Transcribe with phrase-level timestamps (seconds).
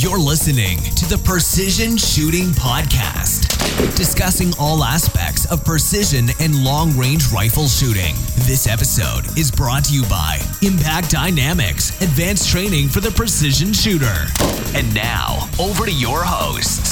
[0.00, 7.32] You're listening to the Precision Shooting Podcast, discussing all aspects of precision and long range
[7.32, 8.14] rifle shooting.
[8.46, 14.26] This episode is brought to you by Impact Dynamics, advanced training for the precision shooter.
[14.72, 16.87] And now, over to your hosts.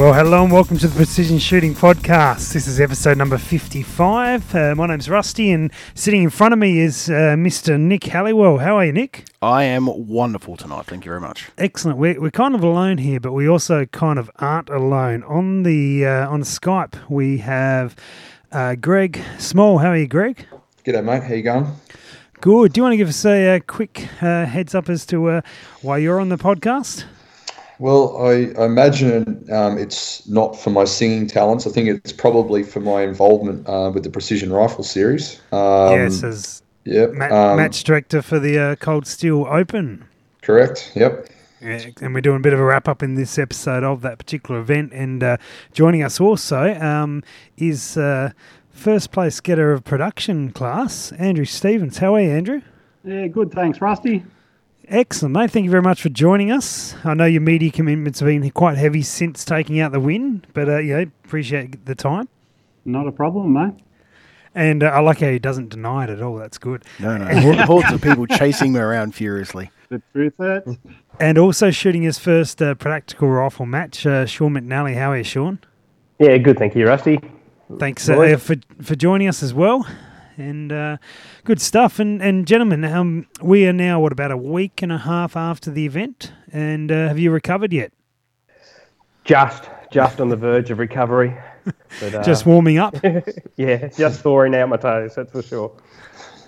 [0.00, 2.54] Well, hello and welcome to the Precision Shooting Podcast.
[2.54, 4.54] This is episode number 55.
[4.54, 7.78] Uh, my name's Rusty, and sitting in front of me is uh, Mr.
[7.78, 8.56] Nick Halliwell.
[8.56, 9.26] How are you, Nick?
[9.42, 10.86] I am wonderful tonight.
[10.86, 11.50] Thank you very much.
[11.58, 11.98] Excellent.
[11.98, 15.22] We're, we're kind of alone here, but we also kind of aren't alone.
[15.24, 17.94] On the uh, on Skype, we have
[18.52, 19.76] uh, Greg Small.
[19.76, 20.46] How are you, Greg?
[20.82, 21.24] G'day, mate.
[21.24, 21.66] How you going?
[22.40, 22.72] Good.
[22.72, 25.40] Do you want to give us a, uh quick uh, heads up as to uh,
[25.82, 27.04] why you're on the podcast?
[27.80, 31.66] Well, I, I imagine um, it's not for my singing talents.
[31.66, 35.40] I think it's probably for my involvement uh, with the Precision Rifle Series.
[35.50, 37.12] Um, yes, as Yep.
[37.12, 40.04] ma- um, match director for the uh, Cold Steel Open.
[40.42, 40.92] Correct.
[40.94, 41.28] Yep.
[41.62, 44.18] Yeah, and we're doing a bit of a wrap up in this episode of that
[44.18, 44.92] particular event.
[44.94, 45.36] And uh,
[45.72, 47.22] joining us also um,
[47.58, 48.32] is uh,
[48.70, 51.98] first place getter of production class, Andrew Stevens.
[51.98, 52.62] How are you, Andrew?
[53.04, 53.52] Yeah, good.
[53.52, 54.24] Thanks, Rusty.
[54.90, 55.52] Excellent, mate.
[55.52, 56.96] Thank you very much for joining us.
[57.04, 60.68] I know your media commitments have been quite heavy since taking out the win, but
[60.68, 62.28] uh, yeah, appreciate the time.
[62.84, 63.74] Not a problem, mate.
[64.52, 66.34] And uh, I like how he doesn't deny it at all.
[66.34, 66.84] That's good.
[66.98, 67.64] No, no.
[67.66, 69.70] Hordes of people chasing me around furiously.
[69.90, 70.76] The truth hurts.
[71.20, 74.96] And also shooting his first uh, practical rifle match, uh, Sean McNally.
[74.96, 75.60] How are you, Sean?
[76.18, 76.58] Yeah, good.
[76.58, 77.20] Thank you, Rusty.
[77.78, 79.86] Thanks uh, for for joining us as well,
[80.36, 80.96] and uh,
[81.44, 81.98] good stuff.
[81.98, 85.70] And and gentlemen, um, we are now what about a week and a half after
[85.70, 87.92] the event, and uh, have you recovered yet?
[89.24, 91.36] Just, just on the verge of recovery.
[92.00, 92.96] But, uh, Just warming up.
[93.56, 95.14] yeah, just thawing out my toes.
[95.14, 95.72] That's for sure.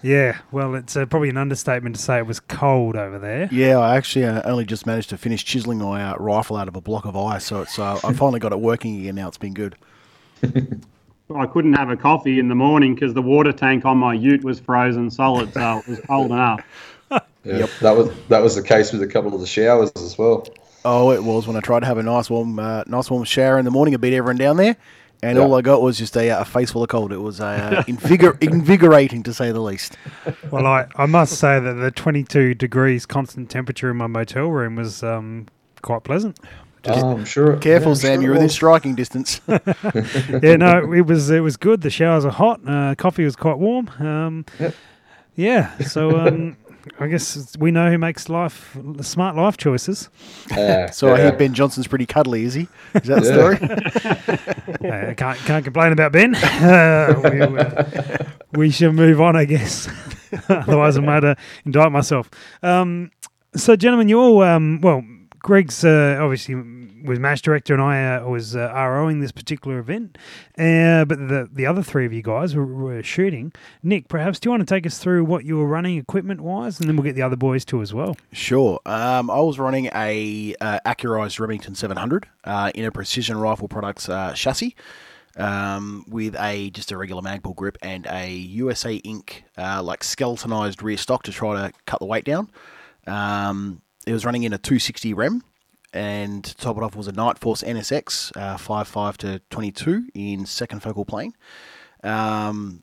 [0.02, 0.38] yeah.
[0.52, 3.48] Well, it's uh, probably an understatement to say it was cold over there.
[3.52, 6.76] Yeah, I actually uh, only just managed to finish chiseling my uh, rifle out of
[6.76, 9.16] a block of ice, so it's uh, I finally got it working again.
[9.16, 9.76] Now it's been good.
[11.36, 14.44] I couldn't have a coffee in the morning because the water tank on my ute
[14.44, 16.60] was frozen solid, so it was cold enough.
[17.44, 17.66] Yeah.
[17.80, 20.46] That was that was the case with a couple of the showers as well.
[20.84, 23.58] Oh, it was when I tried to have a nice warm, uh, nice warm shower
[23.58, 23.94] in the morning.
[23.94, 24.76] I beat everyone down there,
[25.22, 25.44] and Yeah.
[25.44, 27.12] all I got was just a, a face full of cold.
[27.12, 29.96] It was uh, invigor- invigorating to say the least.
[30.50, 34.74] Well, I, I must say that the 22 degrees constant temperature in my motel room
[34.76, 35.46] was um,
[35.82, 36.38] quite pleasant.
[36.86, 37.56] Oh, I'm sure.
[37.58, 38.14] Careful, yeah, I'm Sam.
[38.16, 39.40] sure You're within striking distance.
[39.48, 41.80] yeah, no, it was it was good.
[41.82, 42.60] The showers are hot.
[42.66, 43.88] Uh, coffee was quite warm.
[43.98, 44.74] Um, Yep.
[45.34, 46.58] Yeah, so um,
[47.00, 50.10] I guess we know who makes life smart life choices.
[50.50, 51.22] Yeah, so I yeah.
[51.22, 52.68] hear Ben Johnson's pretty cuddly, is he?
[52.94, 54.76] Is that the Yeah.
[54.76, 54.90] story?
[54.92, 56.34] Uh, can't can't complain about Ben.
[56.34, 59.88] Uh, we, uh, we should move on, I guess.
[60.50, 62.28] Otherwise, I might uh, indict myself.
[62.62, 63.10] Um,
[63.56, 65.02] so, gentlemen, you all um, well.
[65.42, 70.16] Greg's uh, obviously was match director, and I uh, was uh, ROing this particular event.
[70.56, 73.52] Uh, but the the other three of you guys were, were shooting.
[73.82, 76.78] Nick, perhaps do you want to take us through what you were running equipment wise,
[76.78, 78.16] and then we'll get the other boys too as well.
[78.32, 78.78] Sure.
[78.86, 80.78] Um, I was running a uh,
[81.38, 84.76] Remington 700 uh, in a Precision Rifle Products uh, chassis
[85.36, 89.42] um, with a just a regular Magpul grip and a USA Inc.
[89.56, 92.50] Uh, like skeletonized rear stock to try to cut the weight down.
[93.06, 95.42] Um, it was running in a 260 rem.
[95.94, 100.80] And to top it off was a Nightforce NXS uh, 55 to 22 in second
[100.82, 101.34] focal plane.
[102.02, 102.82] Um,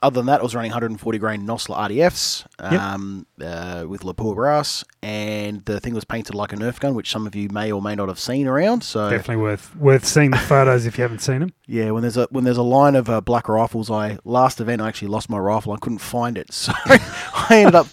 [0.00, 4.84] other than that, I was running 140 grain Nosler RDFs um, uh, with Lapua brass,
[5.02, 7.82] and the thing was painted like a Nerf gun, which some of you may or
[7.82, 8.84] may not have seen around.
[8.84, 11.52] So Definitely worth worth seeing the photos if you haven't seen them.
[11.66, 14.80] yeah, when there's a when there's a line of uh, black rifles, I last event
[14.80, 15.72] I actually lost my rifle.
[15.72, 17.88] I couldn't find it, so I ended up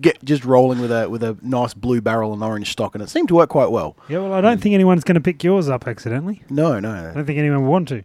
[0.00, 3.08] get just rolling with a with a nice blue barrel and orange stock, and it
[3.10, 3.96] seemed to work quite well.
[4.08, 6.42] Yeah, well, I don't think anyone's going to pick yours up accidentally.
[6.50, 8.02] No, no, I don't think anyone would want to.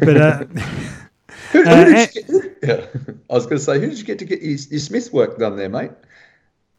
[0.00, 0.44] But uh,
[1.52, 2.24] Who, who Uh, did get,
[2.62, 2.86] yeah,
[3.30, 5.38] I was going to say, who did you get to get your, your Smith work
[5.38, 5.90] done there, mate?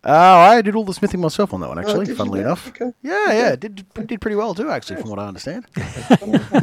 [0.04, 2.06] uh, I did all the smithing myself on that one, actually.
[2.06, 2.92] did you, funnily enough, Okay.
[3.02, 5.66] yeah, yeah, did did pretty well too, actually, from what I understand.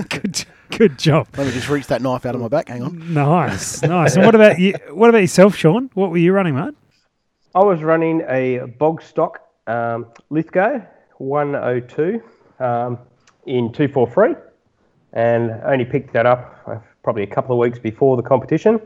[0.09, 1.29] good, good job.
[1.37, 2.69] Let me just reach that knife out of my back.
[2.69, 3.13] Hang on.
[3.15, 4.17] Nice, nice.
[4.17, 4.75] And what about you?
[4.91, 5.91] What about yourself, Sean?
[5.95, 6.75] What were you running, mate?
[7.57, 10.81] I was running a bog stock um, Lithgow
[11.19, 12.21] 102
[12.59, 12.99] um,
[13.47, 14.35] in 243
[15.13, 18.81] and only picked that up uh, probably a couple of weeks before the competition.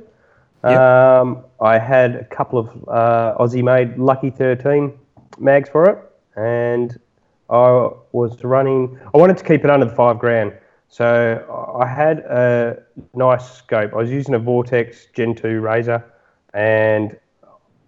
[0.65, 4.93] Um, I had a couple of uh, Aussie made Lucky 13
[5.39, 5.99] mags for it
[6.37, 7.01] and
[7.49, 10.53] I was running, I wanted to keep it under the five grand.
[10.89, 12.83] So I had a
[13.15, 13.95] nice scope.
[13.95, 16.05] I was using a Vortex Gen 2 Razor
[16.53, 17.17] and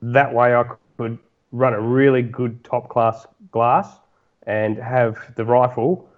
[0.02, 0.64] that way I
[0.96, 1.18] could
[1.52, 3.98] run a really good top class glass
[4.46, 6.08] and have the rifle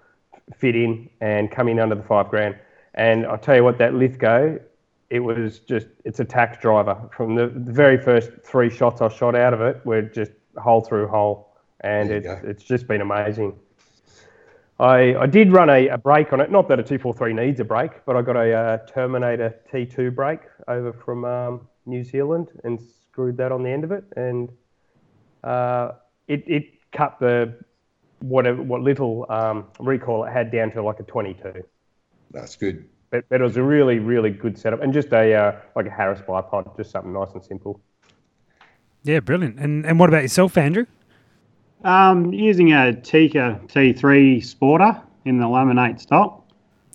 [0.56, 2.56] fit in and come in under the five grand.
[2.94, 4.58] And I'll tell you what, that Lithgow,
[5.11, 6.96] it was just, it's a tack driver.
[7.14, 10.82] From the, the very first three shots I shot out of it were just hole
[10.82, 11.49] through hole.
[11.81, 12.40] And it's, go.
[12.44, 13.58] it's just been amazing.
[14.78, 16.50] I, I did run a, a brake on it.
[16.50, 20.40] Not that a 243 needs a brake, but I got a uh, Terminator T2 brake
[20.69, 22.81] over from um, New Zealand and
[23.12, 24.05] screwed that on the end of it.
[24.17, 24.49] And
[25.44, 25.93] uh,
[26.29, 27.55] it, it cut the
[28.20, 31.62] whatever what little um, recoil it had down to like a 22.
[32.31, 32.88] That's good.
[33.11, 35.91] But, but it was a really, really good setup and just a uh, like a
[35.91, 37.81] Harris bipod, just something nice and simple.
[39.05, 39.59] Yeah, brilliant.
[39.59, 40.87] And and what about yourself, Andrew?
[41.85, 46.49] Um, using a Tikka T3 Sporter in the laminate stock,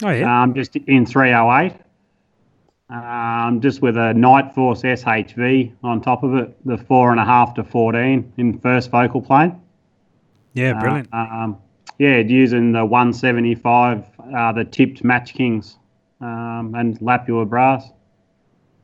[0.03, 0.43] Oh yeah.
[0.43, 1.73] um, just in 308.
[2.89, 7.53] Um, just with a Nightforce SHV on top of it, the four and a half
[7.55, 9.59] to 14 in first focal plane.
[10.53, 11.09] yeah, brilliant.
[11.11, 11.57] Uh, um,
[11.99, 15.77] yeah, using the 175, uh, the tipped Match Kings
[16.21, 17.89] um, and Lapua brass.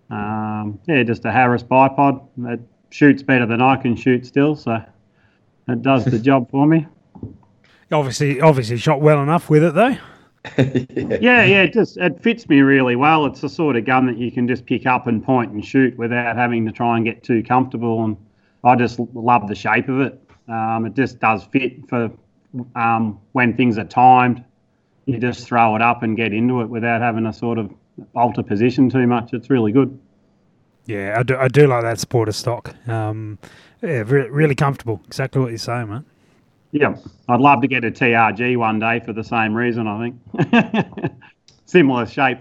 [0.09, 2.27] Um, yeah, just a Harris bipod.
[2.39, 2.59] It
[2.89, 4.83] shoots better than I can shoot still, so
[5.67, 6.88] it does the job for me.
[7.91, 9.97] obviously, obviously shot well enough with it though.
[10.57, 13.25] Yeah, yeah, it just it fits me really well.
[13.25, 15.98] It's the sort of gun that you can just pick up and point and shoot
[15.98, 18.04] without having to try and get too comfortable.
[18.04, 18.18] And
[18.63, 20.19] I just love the shape of it.
[20.50, 22.12] Um, it just does fit for
[22.75, 24.44] um, when things are timed.
[25.06, 27.74] You just throw it up and get into it without having to sort of
[28.16, 29.34] alter position too much.
[29.34, 29.98] It's really good.
[30.86, 31.38] Yeah, I do.
[31.38, 32.75] I do like that Sporter stock.
[32.88, 33.40] Um,
[33.81, 35.01] yeah, re- really comfortable.
[35.07, 36.01] Exactly what you're saying, mate.
[36.73, 36.95] Yeah,
[37.29, 39.87] I'd love to get a TRG one day for the same reason.
[39.87, 41.11] I think
[41.65, 42.39] similar shape.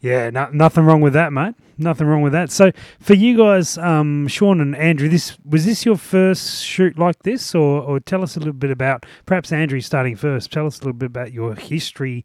[0.00, 1.54] Yeah, no, nothing wrong with that, mate.
[1.78, 2.50] Nothing wrong with that.
[2.52, 2.70] So,
[3.00, 7.54] for you guys, um, Sean and Andrew, this was this your first shoot like this,
[7.54, 10.52] or, or tell us a little bit about perhaps Andrew starting first.
[10.52, 12.24] Tell us a little bit about your history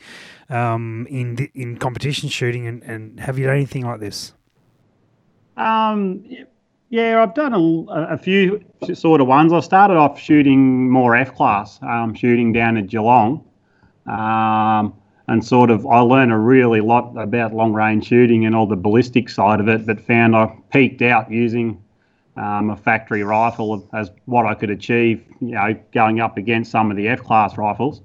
[0.50, 4.34] um, in the- in competition shooting, and, and have you done anything like this?
[5.56, 6.26] Um,
[6.94, 8.64] yeah, I've done a, a few
[8.94, 9.52] sort of ones.
[9.52, 13.44] I started off shooting more F class, um, shooting down at Geelong,
[14.06, 14.94] um,
[15.28, 18.76] and sort of I learned a really lot about long range shooting and all the
[18.76, 19.88] ballistic side of it.
[19.88, 21.84] But found I peaked out using
[22.38, 25.26] um, a factory rifle as what I could achieve.
[25.42, 28.04] You know, going up against some of the F class rifles.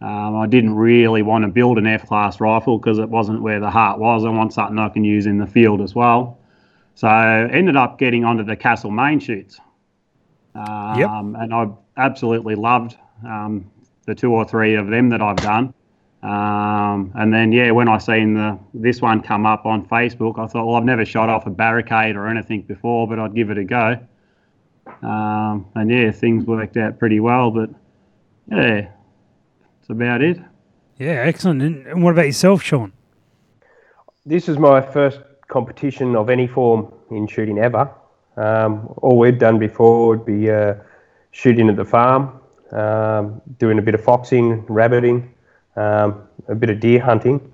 [0.00, 3.60] Um, I didn't really want to build an F class rifle because it wasn't where
[3.60, 4.24] the heart was.
[4.24, 6.38] I want something I can use in the field as well.
[6.94, 9.60] So ended up getting onto the Castlemaine shoots.
[10.54, 10.98] Um,
[11.36, 12.96] And I absolutely loved
[13.26, 13.70] um,
[14.06, 15.74] the two or three of them that I've done.
[16.22, 20.46] Um, and then yeah, when I seen the this one come up on Facebook, I
[20.46, 23.58] thought, well, I've never shot off a barricade or anything before, but I'd give it
[23.58, 23.98] a go.
[25.02, 27.50] Um, and yeah, things worked out pretty well.
[27.50, 27.70] But
[28.50, 28.88] yeah,
[29.80, 30.38] that's about it.
[30.98, 31.60] Yeah, excellent.
[31.60, 32.92] And, and what about yourself, Sean?
[34.24, 37.90] This is my first competition of any form in shooting ever.
[38.36, 40.74] Um, all we'd done before would be uh,
[41.30, 42.40] shooting at the farm,
[42.72, 45.32] um, doing a bit of foxing, rabbiting,
[45.76, 47.52] um, a bit of deer hunting,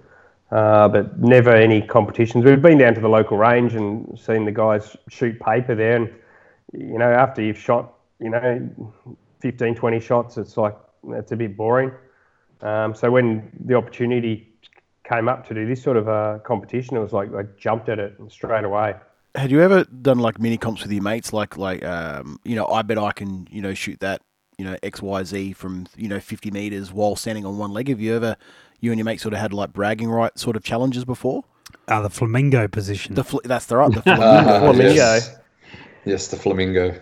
[0.50, 2.44] uh, but never any competitions.
[2.44, 6.10] We've been down to the local range and seen the guys shoot paper there, and
[6.72, 8.94] you know, after you've shot, you know,
[9.40, 10.76] 15, 20 shots, it's like
[11.08, 11.90] it's a bit boring.
[12.62, 14.49] Um, so when the opportunity
[15.10, 17.98] came up to do this sort of uh, competition, it was like I jumped at
[17.98, 18.94] it straight away.
[19.34, 21.32] Had you ever done like mini comps with your mates?
[21.32, 24.22] Like, like, um, you know, I bet I can, you know, shoot that,
[24.58, 27.88] you know, X, Y, Z from, you know, 50 meters while standing on one leg.
[27.88, 28.36] Have you ever,
[28.80, 31.44] you and your mate sort of had like bragging right sort of challenges before?
[31.86, 33.14] Uh, the flamingo position.
[33.14, 33.92] The fl- that's the right.
[33.92, 34.58] The Ah, flamingo.
[34.72, 34.94] Flamingo.
[34.94, 35.36] yes.
[36.04, 37.00] Yes, the flamingo.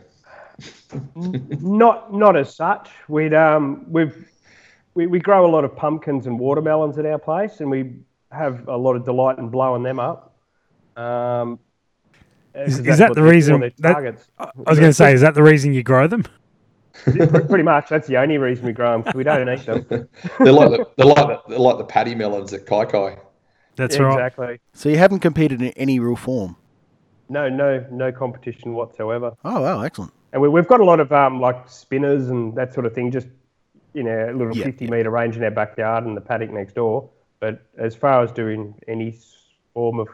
[1.15, 2.91] Not not as such.
[3.09, 4.29] We'd um we've
[4.99, 8.01] we, we grow a lot of pumpkins and watermelons at our place, and we
[8.33, 10.35] have a lot of delight in blowing them up.
[10.97, 11.61] Um,
[12.57, 14.29] Is- is that the reason- that- targets.
[14.41, 16.25] I was going to say, is that the reason you grow them?
[17.05, 17.89] Pretty much.
[17.89, 19.05] That's the only reason we grow them.
[19.05, 19.87] 'cause We don't eat them.
[20.41, 23.19] They're like the, they're like the, they're like the paddy melons at Kai Kai.
[23.77, 24.13] That's Yeah, right.
[24.15, 24.61] Exactly.
[24.73, 26.57] So you haven't competed in any real form.
[27.29, 29.33] No, no, no competition whatsoever.
[29.45, 30.13] Oh wow, excellent.
[30.33, 33.13] And we, we've got a lot of um, like spinners and that sort of thing,
[33.13, 33.29] just
[33.95, 34.91] in a little Yeah, 50 yeah.
[34.91, 37.09] metre range in our backyard and the paddock next door.
[37.41, 39.17] But as far as doing any
[39.75, 40.09] form of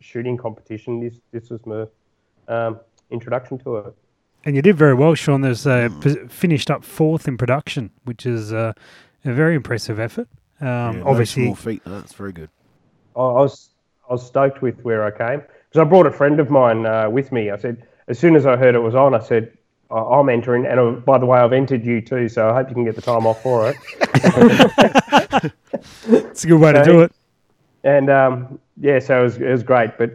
[0.00, 1.86] shooting competition, this this was my
[2.48, 3.94] um, introduction to it.
[4.44, 5.40] And you did very well, Sean.
[5.40, 8.72] There's uh, p- finished up fourth in production, which is uh,
[9.24, 10.28] a very impressive effort.
[10.60, 11.82] Um, Yeah, no obviously, small feat.
[11.84, 12.50] That's very good.
[13.16, 13.70] I, I was
[14.08, 17.10] I was stoked with where I came because I brought a friend of mine uh,
[17.10, 17.50] with me.
[17.50, 19.52] I said, as soon as I heard it was on, I said,
[19.90, 20.66] "I- I'm entering.
[20.66, 22.94] And uh, by the way, I've entered you too, so I hope you can get
[22.96, 25.52] the time off for it.
[26.08, 27.12] It's a good way to do it.
[27.84, 29.98] And um, yeah, so it was, it was great.
[29.98, 30.12] But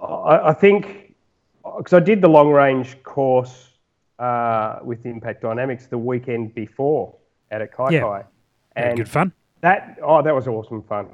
[0.00, 1.14] I, I think
[1.78, 3.70] because I did the long range course
[4.18, 7.14] uh, with Impact Dynamics the weekend before
[7.52, 8.00] out at Kai Yeah.
[8.00, 8.18] Kai.
[8.76, 9.32] Yeah, And good fun.
[9.60, 11.08] that oh, that was awesome fun.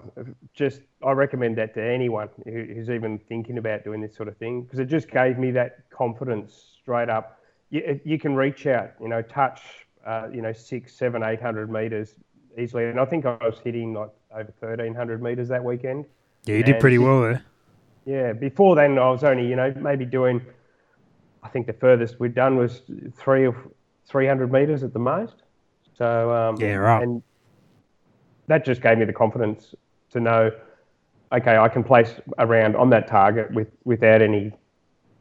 [0.55, 4.37] Just I recommend that to anyone who, who's even thinking about doing this sort of
[4.37, 7.40] thing because it just gave me that confidence straight up.
[7.71, 9.63] You, you can reach out, you know, touch,
[10.07, 12.15] uh, you know, six, seven, eight hundred meters
[12.59, 16.07] easily, and I think I was hitting like over thirteen hundred meters that weekend.
[16.45, 17.45] Yeah, you did and pretty well there.
[18.07, 20.41] Yeah, before then I was only, you know, maybe doing.
[21.43, 22.83] I think the furthest we'd done was
[23.17, 23.57] three or
[24.07, 25.43] three hundred meters at the most.
[25.97, 27.03] So um, Yeah, right.
[27.03, 27.23] And
[28.47, 29.75] that just gave me the confidence
[30.11, 30.51] to know,
[31.33, 34.53] okay, I can place around on that target with without any,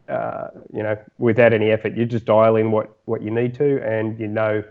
[0.10, 1.96] uh, you know, without any effort.
[1.96, 4.64] You just dial in what what you need to, and you know,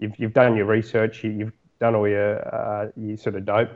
[0.00, 3.70] you've you've done your research, you, you've done all your uh, your sort of dope,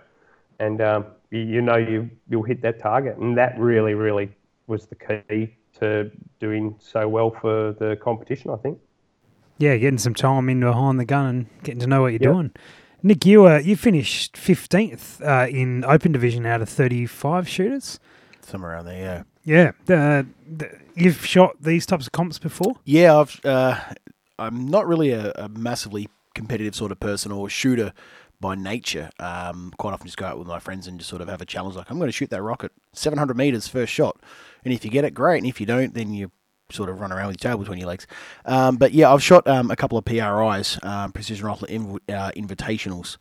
[0.58, 4.30] and um, you, you know you you'll hit that target, and that really really
[4.66, 6.10] was the key to
[6.40, 8.50] doing so well for the competition.
[8.50, 8.78] I think.
[9.58, 12.32] Yeah, getting some time in behind the gun and getting to know what you're Yep.
[12.32, 12.50] doing.
[13.02, 17.98] Nick, you uh, you finished fifteenth uh, in open division out of thirty-five shooters.
[18.42, 19.72] Somewhere around there, yeah.
[19.88, 20.22] Yeah, uh,
[20.58, 22.76] th- you've shot these types of comps before.
[22.84, 23.78] Yeah, I've, uh,
[24.38, 27.92] I'm not really a, a massively competitive sort of person or shooter
[28.40, 29.10] by nature.
[29.18, 31.46] Um, quite often just go out with my friends and just sort of have a
[31.46, 34.20] challenge like, I'm going to shoot that rocket 700 meters first shot.
[34.64, 35.38] And if you get it, great.
[35.38, 36.30] And if you don't, then you
[36.70, 38.06] sort of run around with your tail between your legs.
[38.44, 42.32] Um, but yeah, I've shot um, a couple of PRIs, um, Precision Rifle inv- uh,
[42.32, 43.16] Invitationals.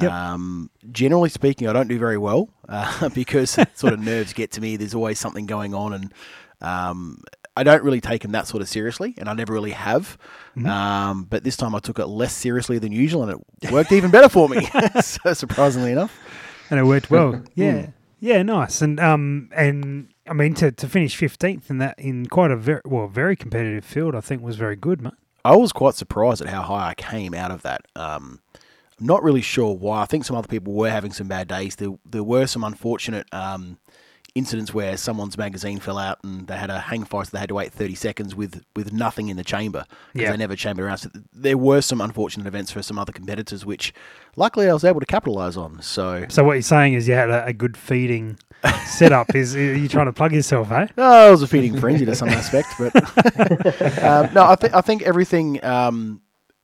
[0.00, 0.12] Yep.
[0.12, 4.60] Um, generally speaking, I don't do very well uh, because sort of nerves get to
[4.60, 4.76] me.
[4.76, 6.12] There's always something going on, and
[6.60, 7.22] um,
[7.56, 10.18] I don't really take him that sort of seriously, and I never really have.
[10.64, 14.10] Um, but this time I took it less seriously than usual, and it worked even
[14.10, 14.68] better for me.
[15.00, 16.18] so surprisingly enough,
[16.70, 17.42] and it worked well.
[17.54, 17.88] yeah,
[18.20, 18.82] yeah, nice.
[18.82, 22.82] And um, and I mean to, to finish fifteenth in that in quite a very
[22.84, 25.14] well very competitive field, I think was very good, mate.
[25.44, 27.82] I was quite surprised at how high I came out of that.
[27.94, 28.40] Um,
[28.98, 30.02] I'm not really sure why.
[30.02, 31.76] I think some other people were having some bad days.
[31.76, 33.78] There, there were some unfortunate um,
[34.36, 37.48] incidents where someone's magazine fell out and they had a hang fire, so they had
[37.48, 40.30] to wait 30 seconds with, with nothing in the chamber because Yeah.
[40.30, 40.98] they never chambered around.
[40.98, 43.92] So there were some unfortunate events for some other competitors, which
[44.36, 45.80] luckily I was able to capitalize on.
[45.82, 48.38] So So what you're saying is you had a, a good feeding
[48.86, 49.34] setup.
[49.34, 50.86] Is are you trying to plug yourself, eh?
[50.96, 52.94] No, it was a feeding frenzy to some aspect, but
[54.02, 56.20] um, no, I think I think everything um,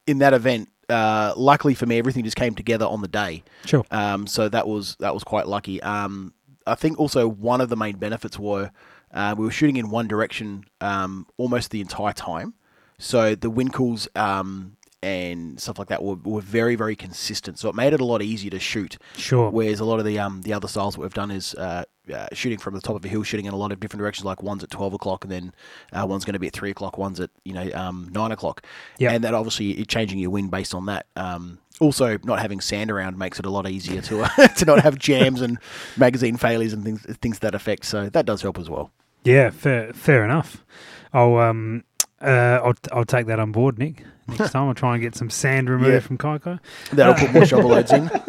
[0.07, 3.43] in that event, uh, luckily for me, everything just came together on the day.
[3.65, 3.85] Sure.
[3.91, 5.83] Um, so that was that was quite lucky.
[5.83, 6.35] Um,
[6.67, 8.71] I think also one of the main benefits were
[9.13, 12.55] uh, we were shooting in one direction um, almost the entire time,
[12.99, 17.59] so the wind calls um, and stuff like that were, were very very consistent.
[17.59, 18.99] So it made it a lot easier to shoot.
[19.17, 19.51] Sure.
[19.51, 22.27] Whereas a lot of the um the other styles that we've done is uh, uh,
[22.33, 24.25] shooting from the top of a hill, shooting in a lot of different directions.
[24.25, 25.55] Like one's at twelve o'clock, and then
[25.93, 26.99] uh, one's going to be at three o'clock.
[26.99, 28.65] One's at you know um nine o'clock.
[28.99, 29.13] Yep.
[29.13, 31.07] And that obviously changing your wind based on that.
[31.17, 34.81] Um, also, not having sand around makes it a lot easier to uh, to not
[34.83, 35.59] have jams and
[35.97, 37.85] magazine failures and things things to that effect.
[37.85, 38.91] So that does help as well.
[39.25, 40.65] Yeah, fair, fair enough.
[41.13, 41.85] I'll um,
[42.21, 44.05] uh, I'll I'll take that on board, Nick.
[44.29, 46.01] Next time I'll try and get some sand removed Yeah.
[46.01, 46.59] from Kaiko.
[46.93, 48.11] That'll put more shovel loads in.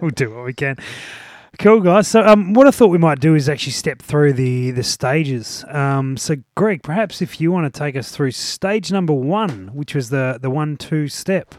[0.00, 0.76] We'll do what we can.
[1.60, 2.08] Cool, guys.
[2.08, 5.64] So, um, what I thought we might do is actually step through the the stages.
[5.68, 9.94] Um, so, Greg, perhaps if you want to take us through stage number one, which
[9.94, 11.54] was the the one two step.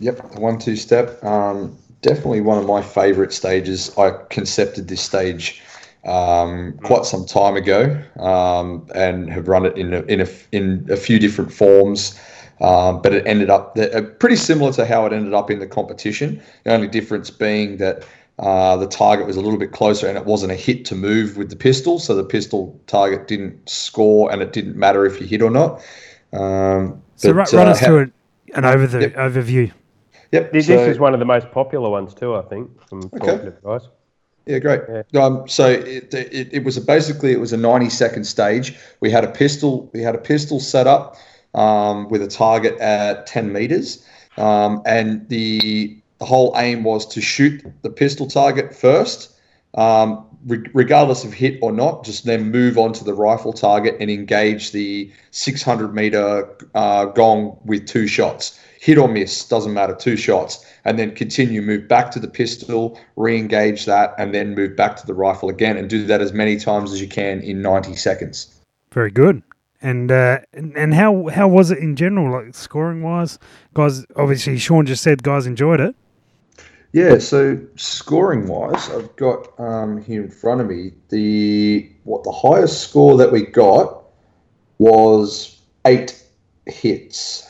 [0.00, 1.22] Yep, the one two step.
[1.24, 3.96] Um, definitely one of my favourite stages.
[3.98, 5.60] I concepted this stage
[6.04, 10.86] um, quite some time ago um, and have run it in a, in a, in
[10.90, 12.18] a few different forms.
[12.60, 15.66] Um, but it ended up uh, pretty similar to how it ended up in the
[15.66, 16.42] competition.
[16.64, 18.04] The only difference being that
[18.40, 21.36] uh, the target was a little bit closer and it wasn't a hit to move
[21.36, 21.98] with the pistol.
[21.98, 25.80] So the pistol target didn't score and it didn't matter if you hit or not.
[26.32, 28.12] Um, So, but, ru- run uh, us ha- through it,
[28.54, 29.14] an over the Yep.
[29.14, 29.72] overview.
[30.32, 30.52] Yep.
[30.52, 33.54] This, so- this is one of the most popular ones too, I think, from the
[33.64, 33.88] guys.
[34.46, 34.80] Yeah, great.
[35.14, 38.78] Um, so it, it, it was a, basically it was a 90 second stage.
[39.00, 39.90] We had a pistol.
[39.92, 41.16] We had a pistol set up
[41.54, 44.06] um, with a target at 10 meters,
[44.38, 49.32] um, and the the whole aim was to shoot the pistol target first,
[49.74, 52.04] um, re- regardless of hit or not.
[52.04, 57.58] Just then move on to the rifle target and engage the 600 meter uh, gong
[57.64, 58.58] with two shots.
[58.80, 59.94] Hit or miss doesn't matter.
[59.94, 64.76] Two shots, and then continue move back to the pistol, re-engage that, and then move
[64.76, 67.60] back to the rifle again, and do that as many times as you can in
[67.60, 68.54] 90 seconds.
[68.92, 69.42] Very good.
[69.80, 73.38] And uh, and, and how how was it in general, like scoring wise?
[73.74, 75.94] Guys, obviously Sean just said guys enjoyed it.
[76.92, 82.32] Yeah, so scoring wise, I've got um, here in front of me the what the
[82.32, 84.04] highest score that we got
[84.78, 86.22] was eight
[86.66, 87.46] hits.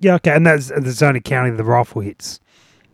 [0.00, 2.40] Yeah, okay, and that's that's only counting the rifle hits.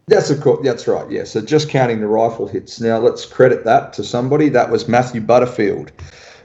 [0.06, 1.10] That's of course, that's right.
[1.10, 2.80] Yeah, so just counting the rifle hits.
[2.80, 4.50] Now let's credit that to somebody.
[4.50, 5.92] That was Matthew Butterfield.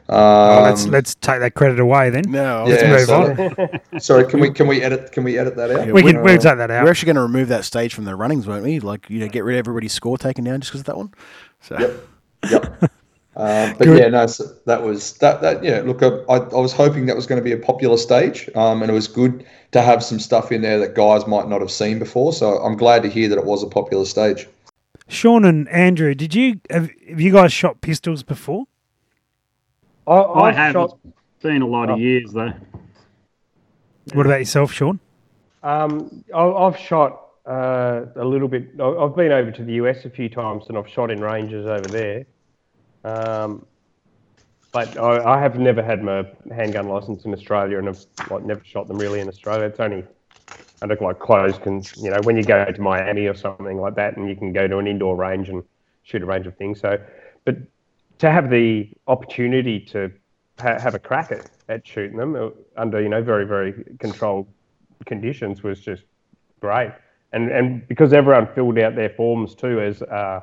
[0.10, 2.24] Um, Oh, let's let's take that credit away then.
[2.30, 5.70] No, Let's yeah, move so- sorry, can we can we edit can we edit that
[5.72, 5.88] out?
[5.92, 6.84] We can Uh, we'll take that out.
[6.86, 8.80] we're actually going to remove that stage from the runnings, won't we?
[8.80, 11.14] Like, you know, get rid of everybody's score taken down just because of that one.
[11.62, 12.08] So, Yep.
[12.52, 12.92] Yep.
[13.38, 14.00] Um, but Good.
[14.00, 15.42] yeah, no, so that was that.
[15.42, 17.96] That yeah, look, I, I, I was hoping that was going to be a popular
[17.96, 21.48] stage, um, and it was good to have some stuff in there that guys might
[21.48, 22.34] not have seen before.
[22.34, 24.48] So I'm glad to hear that it was a popular stage.
[25.08, 28.66] Sean and Andrew, did you have, have you guys shot pistols before?
[30.08, 31.00] I I've haven't shot-
[31.42, 32.54] seen a lot of years though.
[34.14, 35.00] What about yourself, Sean?
[35.64, 38.70] Um, I- I've shot uh, a little bit.
[38.80, 41.66] I- I've been over to the US a few times, and I've shot in ranges
[41.66, 42.26] over there.
[43.04, 43.66] Um,
[44.74, 48.62] but I, I have never had my handgun license in Australia, and I've like never
[48.64, 49.66] shot them really in Australia.
[49.66, 50.04] It's only
[50.82, 54.18] under like closed, can you know when you go to Miami or something like that,
[54.18, 55.64] and you can go to an indoor range and
[56.04, 56.80] shoot a range of things.
[56.82, 57.00] So,
[57.46, 57.56] but
[58.20, 60.12] to have the opportunity to
[60.60, 64.48] ha- have a crack at, at shooting them uh, under you know very very controlled
[65.06, 66.04] conditions was just
[66.60, 66.92] great.
[67.34, 70.42] And and because everyone filled out their forms too as uh,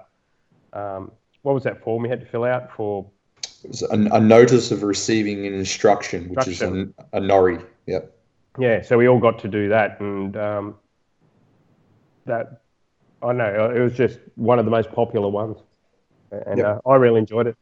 [0.73, 1.11] um,
[1.43, 3.07] what was that form you had to fill out for?
[3.63, 7.65] It was a, a notice of receiving an instruction, which is a, a nori.
[7.87, 8.11] Yep.
[8.59, 10.77] Yeah, so we all got to do that, and um,
[12.27, 12.61] that
[13.23, 15.57] I know it was just one of the most popular ones,
[16.31, 16.67] and Yep.
[16.85, 17.57] uh, I really enjoyed it.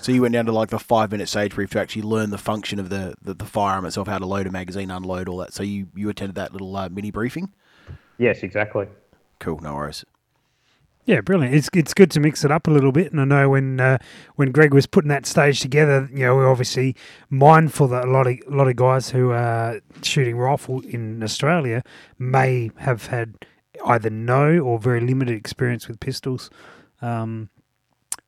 [0.00, 2.02] So you went down to like the five minute stage where you have to actually
[2.02, 5.28] learn the function of the, the, the firearm itself, how to load a magazine, unload,
[5.28, 5.52] all that.
[5.52, 7.52] So you, you attended that little uh, mini briefing?
[8.18, 8.86] Yes, exactly.
[9.38, 10.04] Cool, no worries.
[11.06, 11.54] Yeah, brilliant.
[11.54, 13.12] It's it's good to mix it up a little bit.
[13.12, 13.98] And I know when uh,
[14.34, 16.96] when Greg was putting that stage together, you know, we're obviously
[17.30, 21.84] mindful that a lot of a lot of guys who are shooting rifle in Australia
[22.18, 23.36] may have had
[23.84, 26.50] either no or very limited experience with pistols.
[27.00, 27.50] Um,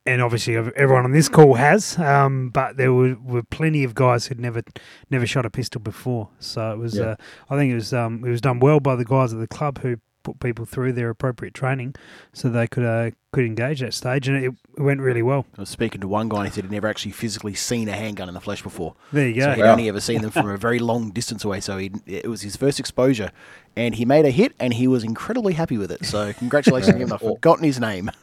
[0.05, 4.27] and obviously everyone on this call has, um, but there were, were plenty of guys
[4.27, 4.61] who'd never
[5.09, 6.29] never shot a pistol before.
[6.39, 7.03] So it was, Yeah.
[7.03, 7.15] uh,
[7.49, 9.79] I think it was um, it was done well by the guys at the club
[9.79, 11.95] who put people through their appropriate training
[12.33, 15.45] so they could uh, could engage that stage, and it, it went really well.
[15.57, 17.93] I was speaking to one guy and he said he'd never actually physically seen a
[17.93, 18.95] handgun in the flesh before.
[19.13, 19.53] There you So go.
[19.55, 19.71] he'd Wow.
[19.71, 21.59] only ever seen them from a very long distance away.
[21.61, 23.31] So he it was his first exposure,
[23.75, 26.05] and he made a hit, and he was incredibly happy with it.
[26.05, 27.13] So congratulations to him.
[27.13, 28.09] I've forgotten his name.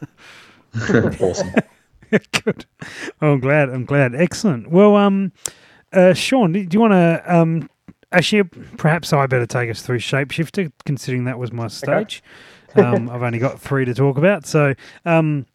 [1.19, 1.53] awesome.
[2.11, 2.65] Good.
[3.21, 3.69] Oh, I'm glad.
[3.69, 4.15] I'm glad.
[4.15, 4.69] Excellent.
[4.69, 5.31] Well, um,
[5.91, 7.69] uh, Sean, do you want to um,
[8.11, 12.23] actually perhaps I better take us through Shapeshifter, considering that was my stage.
[12.75, 14.73] um, I've only got three to talk about, so
[15.05, 15.45] um,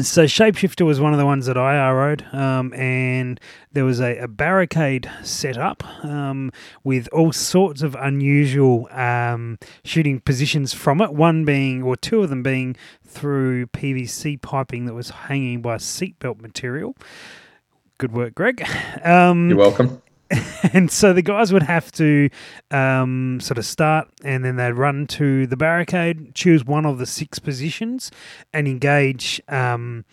[0.00, 3.40] so Shapeshifter was one of the ones that I RO'd, um, and
[3.72, 6.50] there was a, a barricade set up um,
[6.84, 11.12] with all sorts of unusual um, shooting positions from it.
[11.12, 16.40] One being, or two of them being, through PVC piping that was hanging by seatbelt
[16.40, 16.96] material.
[17.98, 18.66] Good work, Greg.
[19.04, 20.02] Um, You're welcome.
[20.72, 22.28] and so the guys would have to
[22.70, 27.06] um, sort of start and then they'd run to the barricade, choose one of the
[27.06, 28.10] six positions,
[28.52, 30.04] and engage um,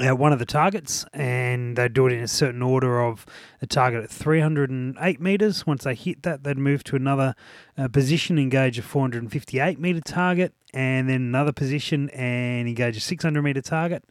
[0.00, 1.04] uh, one of the targets.
[1.12, 3.24] And they'd do it in a certain order of
[3.62, 5.66] a target at 308 meters.
[5.66, 7.34] Once they hit that, they'd move to another
[7.78, 13.42] uh, position, engage a 458 meter target, and then another position and engage a 600
[13.42, 14.04] meter target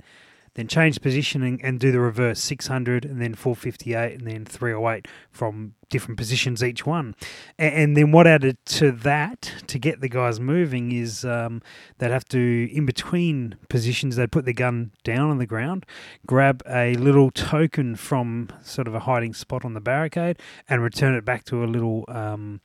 [0.55, 5.75] then change position and, do the reverse 600 and then 458 and then 308 from
[5.89, 7.13] different positions each one.
[7.59, 11.61] And, and then what added to that to get the guys moving is um,
[11.97, 15.85] they'd have to, in between positions, they'd put their gun down on the ground,
[16.25, 20.39] grab a little token from sort of a hiding spot on the barricade,
[20.69, 22.05] and return it back to a little.
[22.07, 22.61] Um,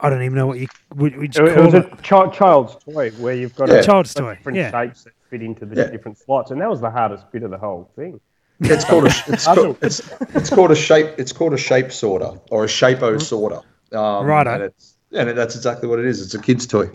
[0.00, 1.86] I don't even know what you would, would you It, call was it.
[1.92, 3.76] a chi- child's toy where you've got Yeah.
[3.76, 4.70] a Child's toy, different yeah.
[4.70, 5.90] shapes fit into the Yeah.
[5.90, 8.20] different slots, and that was the hardest bit of the whole thing.
[8.60, 10.00] It's called a it's, called, it's
[10.34, 13.60] it's called a shape it's called a shape sorter or a shapo sorter.
[13.92, 14.50] Um, Righto.
[14.54, 16.22] And it's and that's exactly what it is.
[16.22, 16.88] It's a kid's toy.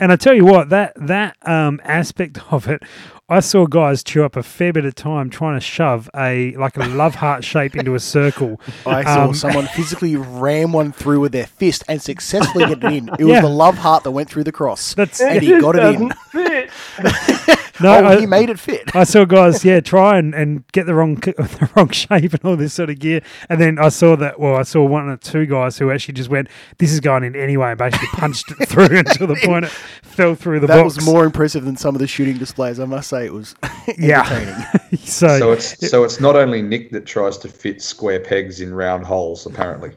[0.00, 2.82] And I tell you what, that that um, aspect of it,
[3.28, 6.76] I saw guys chew up a fair bit of time trying to shove a like
[6.76, 8.60] a love heart shape into a circle.
[8.84, 12.92] I saw Um, someone physically ram one through with their fist and successfully get it
[12.92, 13.10] in.
[13.18, 13.40] It was Yeah.
[13.42, 14.94] the love heart that went through the cross.
[14.94, 17.56] That's and he got it in.
[17.80, 17.84] Fit.
[17.84, 18.94] No, oh, I- he made it fit.
[18.94, 22.56] I saw guys, yeah, try and, and get the wrong the wrong shape and all
[22.56, 24.38] this sort of gear, and then I saw that.
[24.38, 27.34] Well, I saw one or two guys who actually just went, "This is going in
[27.36, 30.94] anyway," and basically punched it through until the point it fell through the that box.
[30.94, 32.78] That was more impressive than some of the shooting displays.
[32.80, 33.54] I must say, it was
[33.98, 34.20] Yeah.
[34.20, 34.98] entertaining.
[34.98, 38.74] so, So it's so it's not only Nick that tries to fit square pegs in
[38.74, 39.46] round holes.
[39.46, 39.92] Apparently,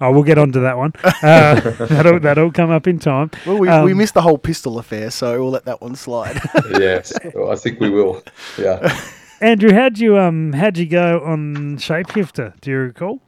[0.00, 0.92] oh, we'll get onto that one.
[1.22, 3.30] Uh, that'll that'll come up in time.
[3.46, 6.40] well, we, we Um, missed the whole pistol affair, so we'll let that one slide.
[6.70, 8.22] yes, well, I think we will.
[8.58, 8.98] Yeah.
[9.42, 12.58] Andrew, how'd you um how'd you go on shapeshifter?
[12.60, 13.20] Do you recall?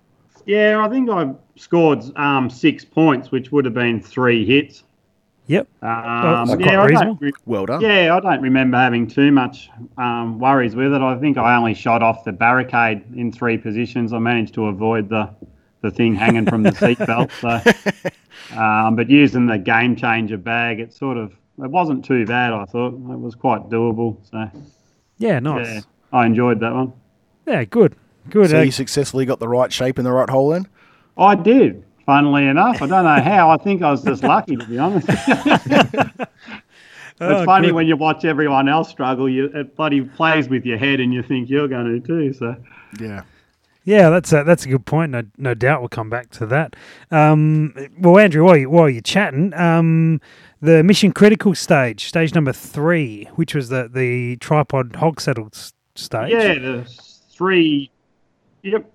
[0.47, 4.85] Yeah, I think I scored um, six points, which would have been three hits.
[5.47, 5.69] Yep.
[5.83, 7.15] Um, quite yeah, I reasonable.
[7.15, 7.81] don't, re- well done.
[7.81, 11.03] yeah, I don't remember having too much um, worries with it.
[11.03, 14.13] I think I only shot off the barricade in three positions.
[14.13, 15.31] I managed to avoid the
[15.83, 17.31] the thing hanging from the seatbelt.
[17.41, 22.53] So, um, but using the game changer bag, it sort of it wasn't too bad.
[22.53, 24.17] I thought it was quite doable.
[24.31, 24.49] So
[25.19, 25.67] Yeah, nice.
[25.67, 25.81] yeah, Yeah,
[26.13, 26.93] I enjoyed that one.
[27.47, 27.97] Yeah, good,
[28.31, 28.51] good.
[28.51, 30.67] So you successfully got the right shape in the right hole then?
[31.19, 31.85] I did.
[32.07, 33.51] Funnily enough, I don't know how.
[33.51, 35.09] I think I was just lucky, to be honest.
[35.11, 36.25] oh,
[37.21, 37.75] it's funny good.
[37.75, 39.29] when you watch everyone else struggle.
[39.29, 42.33] You it bloody plays with your head, and you think you're going to too.
[42.33, 42.57] So
[43.01, 43.23] Yeah.
[43.85, 45.11] Yeah, that's a, that's a good point.
[45.11, 46.77] No, no doubt we'll come back to that.
[47.11, 50.21] Um, well, Andrew, while, you, while you're chatting, um,
[50.61, 55.51] the mission critical stage, stage number three, which was the, the tripod hog saddle
[55.97, 56.31] stage.
[56.31, 57.91] yeah, there's three.
[58.63, 58.89] Yep,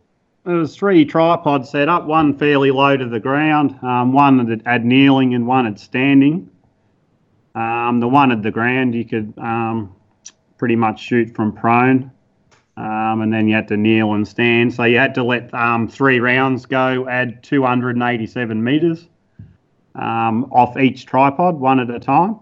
[0.46, 2.06] there was three tripods set up.
[2.06, 3.78] One fairly low to the ground.
[3.84, 6.50] Um, one that had kneeling, and one had standing.
[7.54, 9.94] Um, the one at the ground you could um,
[10.58, 12.12] pretty much shoot from prone.
[12.78, 14.72] Um, and then you had to kneel and stand.
[14.72, 19.10] So you had to let um, three rounds go, add 287 meters
[19.96, 22.40] um, off each tripod, one at a time,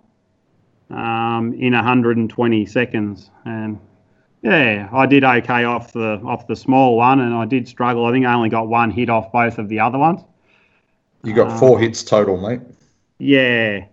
[0.89, 3.32] um, in 120 seconds.
[3.45, 3.80] And
[4.41, 8.06] yeah, I did okay off the off the small one, and I did struggle.
[8.06, 10.21] I think I only got one hit off both of the other ones.
[11.24, 12.60] You got four hits total, mate.
[13.17, 13.86] Yeah.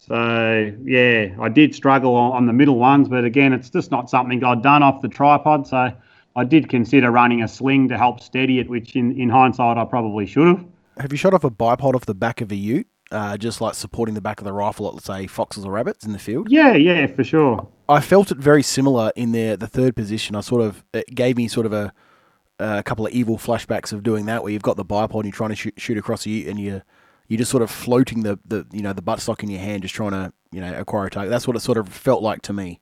[0.00, 4.42] So yeah, I did struggle on, the middle ones, but again, it's just not something
[4.42, 5.66] I'd done off the tripod.
[5.66, 5.92] So
[6.36, 9.84] I did consider running a sling to help steady it, which in, in hindsight I
[9.84, 10.64] probably should have.
[10.98, 13.74] Have you shot off a bipod off the back of a ute, uh, just like
[13.74, 16.50] supporting the back of the rifle at, let's say, foxes or rabbits in the field?
[16.50, 17.68] Yeah, yeah, for sure.
[17.88, 20.34] I felt it very similar in the the third position.
[20.34, 21.92] I sort of it gave me sort of a
[22.58, 25.32] a couple of evil flashbacks of doing that, where you've got the bipod and you're
[25.32, 26.82] trying to shoot, shoot across a ute, and you
[27.30, 29.94] you're just sort of floating the, the you know the buttstock in your hand, just
[29.94, 31.30] trying to you know acquire a target.
[31.30, 32.80] That's what it sort of felt like to me.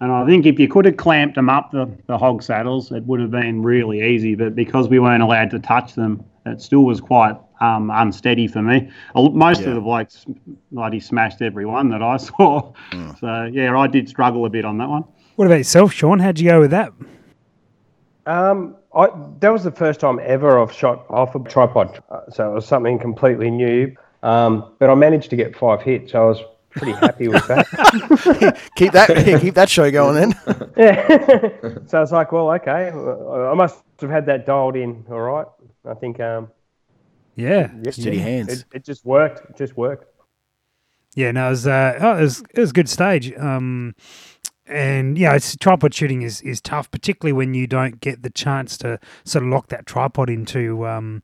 [0.00, 3.04] And I think if you could have clamped them up the, the hog saddles, it
[3.04, 4.34] would have been really easy.
[4.34, 8.62] But because we weren't allowed to touch them, it still was quite um, unsteady for
[8.62, 8.90] me.
[9.14, 9.68] Most Yeah.
[9.68, 10.24] of the blokes
[10.72, 12.72] bloody smashed every one that I saw.
[13.20, 15.04] So yeah, I did struggle a bit on that one.
[15.36, 16.18] What about yourself, Sean?
[16.18, 16.94] How'd you go with that?
[18.26, 19.08] Um, I,
[19.40, 22.66] that was the first time ever I've shot off a tripod, uh, so it was
[22.66, 23.94] something completely new.
[24.22, 27.66] Um, but I managed to get five hits, so I was pretty happy with that.
[28.76, 30.30] Keep that keep that show going then.
[30.76, 31.06] yeah.
[31.86, 35.46] so it's like, well, okay, I must have had that dialed in, all right.
[35.88, 36.48] I think, um,
[37.36, 37.70] Yeah.
[37.90, 38.60] Steady hands.
[38.60, 39.50] it, it just worked.
[39.50, 40.06] It just worked.
[41.14, 43.32] Yeah, no, it was, uh, oh, it was, it was a good stage.
[43.36, 43.94] Um,
[44.70, 48.78] and yeah, it's tripod shooting is, is tough, particularly when you don't get the chance
[48.78, 51.22] to sort of lock that tripod into um,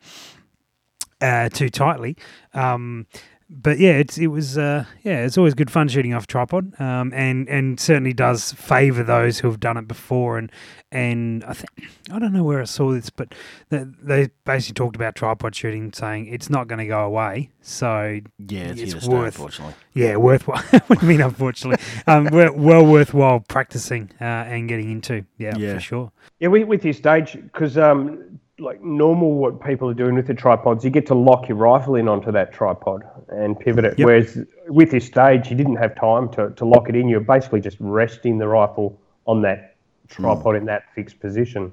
[1.21, 2.17] uh, too tightly.
[2.55, 3.07] Um,
[3.49, 6.79] but yeah, it's it was uh, yeah, it's always good fun shooting off a tripod,
[6.81, 10.37] um, and and certainly does favour those who have done it before.
[10.39, 10.51] And
[10.91, 11.69] and I think
[12.11, 13.35] I don't know where I saw this, but
[13.69, 17.51] they, they basically talked about tripod shooting, saying it's not going to go away.
[17.61, 19.75] So Yeah, it's, It's here to stay, worth- unfortunately.
[19.95, 20.63] yeah, worthwhile.
[20.87, 21.85] what do you mean, unfortunately?
[22.07, 25.25] um, well, well worthwhile practicing uh, and getting into.
[25.39, 25.75] Yeah, Yeah.
[25.75, 26.13] for sure.
[26.41, 30.35] Yeah, with, with your stage, because um, like normal, what people are doing with the
[30.35, 33.99] tripods, you get to lock your rifle in onto that tripod and pivot it.
[33.99, 34.07] Yep.
[34.07, 34.39] Whereas
[34.69, 37.09] with this stage, you didn't have time to, to lock it in.
[37.09, 39.77] You're basically just resting the rifle on that
[40.09, 41.73] tripod in that fixed position.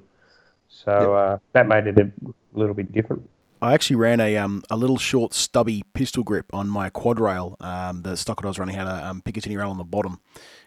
[0.68, 2.12] So uh, that made it a
[2.54, 3.30] little bit different.
[3.62, 7.56] I actually ran a um, a little short stubby pistol grip on my quad rail.
[7.62, 10.20] Um, the stock that I was running had a um, Picatinny rail on the bottom,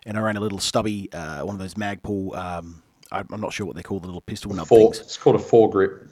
[0.06, 2.34] and I ran a little stubby uh, one of those Magpul.
[2.34, 5.00] Um, I'm not sure what they call the little pistol nub Four, things.
[5.00, 6.08] it's called a fore grip.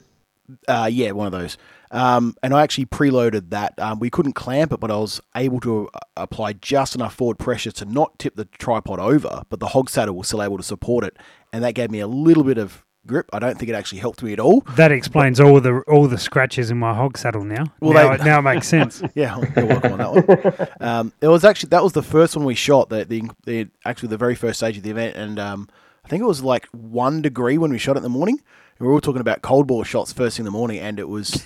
[0.67, 1.57] Uh, yeah, one of those.
[1.91, 3.73] Um, and I actually preloaded that.
[3.79, 7.39] Um, we couldn't clamp it, but I was able to uh, apply just enough forward
[7.39, 10.63] pressure to not tip the tripod over, but the hog saddle was still able to
[10.63, 11.17] support it,
[11.51, 13.27] and that gave me a little bit of grip.
[13.33, 14.61] I don't think it actually helped me at all.
[14.75, 17.65] That explains all the all the scratches in my hog saddle now.
[17.79, 19.01] Well, now, they- it, now it makes sense.
[19.15, 20.67] Yeah, you're welcome on that one.
[20.79, 22.89] Um, it was actually that was the first one we shot.
[22.89, 25.69] The, the the actually the very first stage of the event, and um,
[26.05, 28.39] I think it was like one degree when we shot it in the morning.
[28.77, 31.09] We were all talking about cold bore shots first thing in the morning, and it
[31.09, 31.43] was.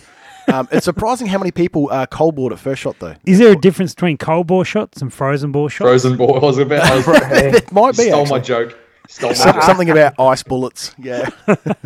[0.49, 3.15] Um, it's surprising how many people uh, cold bored at first shot though.
[3.25, 5.87] Is there a difference between cold bore shots and frozen bore shots?
[5.87, 6.37] Frozen ball.
[6.37, 6.83] I was about.
[6.83, 7.07] I was,
[7.55, 8.39] it might be stole actually.
[8.39, 8.77] my joke.
[9.11, 9.63] Stole my Some- joke.
[9.63, 10.93] something about ice bullets.
[10.99, 11.27] Yeah,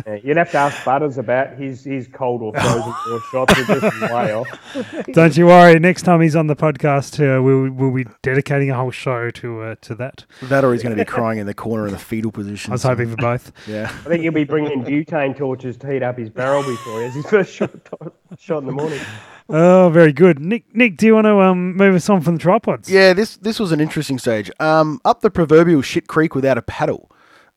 [0.06, 3.58] Yeah, you'd have to ask Butters about his, his cold or frozen or shots.
[3.58, 5.06] Are just way off.
[5.12, 5.78] Don't you worry.
[5.80, 9.62] Next time he's on the podcast, uh, we'll we'll be dedicating a whole show to
[9.62, 10.26] uh, to that.
[10.42, 12.72] that or he's going to be crying in the corner in the fetal position.
[12.72, 13.52] I was hoping for both.
[13.66, 13.84] Yeah.
[13.84, 17.14] I think he'll be bringing butane torches to heat up his barrel before he has
[17.14, 17.70] his first shot,
[18.38, 19.00] shot in the morning.
[19.48, 20.38] Oh, very good.
[20.40, 22.90] Nick, Nick, do you want to um, move us on from the tripods?
[22.90, 24.50] Yeah, this this was an interesting stage.
[24.60, 27.10] Um, up the proverbial shit creek without a paddle.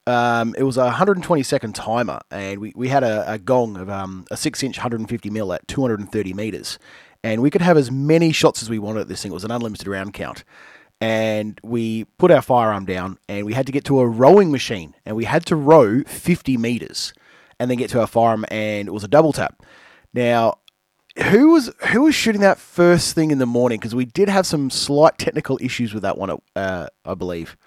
[0.07, 3.89] Um, it was a 120 second timer, and we, we had a, a gong of
[3.89, 6.79] um, a six inch 150 mil at 230 meters,
[7.25, 9.31] and we could have as many shots as we wanted at this thing.
[9.31, 10.45] It was an unlimited round count,
[11.01, 14.95] and we put our firearm down, and we had to get to a rowing machine,
[15.05, 17.13] and we had to row 50 meters,
[17.59, 19.61] and then get to our firearm, and it was a double tap.
[20.13, 20.59] Now,
[21.31, 23.77] who was who was shooting that first thing in the morning?
[23.77, 27.57] Because we did have some slight technical issues with that one, uh, I believe.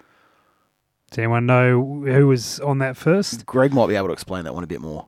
[1.11, 3.45] Does anyone know who was on that first?
[3.45, 5.05] Greg might be able to explain that one a bit more.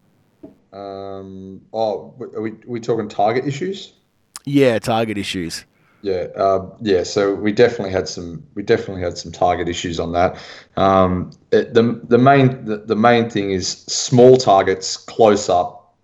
[0.74, 3.94] Um, oh, are we we talking target issues?
[4.44, 5.64] Yeah, target issues.
[6.02, 7.04] Yeah, uh, yeah.
[7.04, 8.44] So we definitely had some.
[8.54, 10.38] We definitely had some target issues on that.
[10.76, 15.96] Um, it, the the main the, the main thing is small targets close up.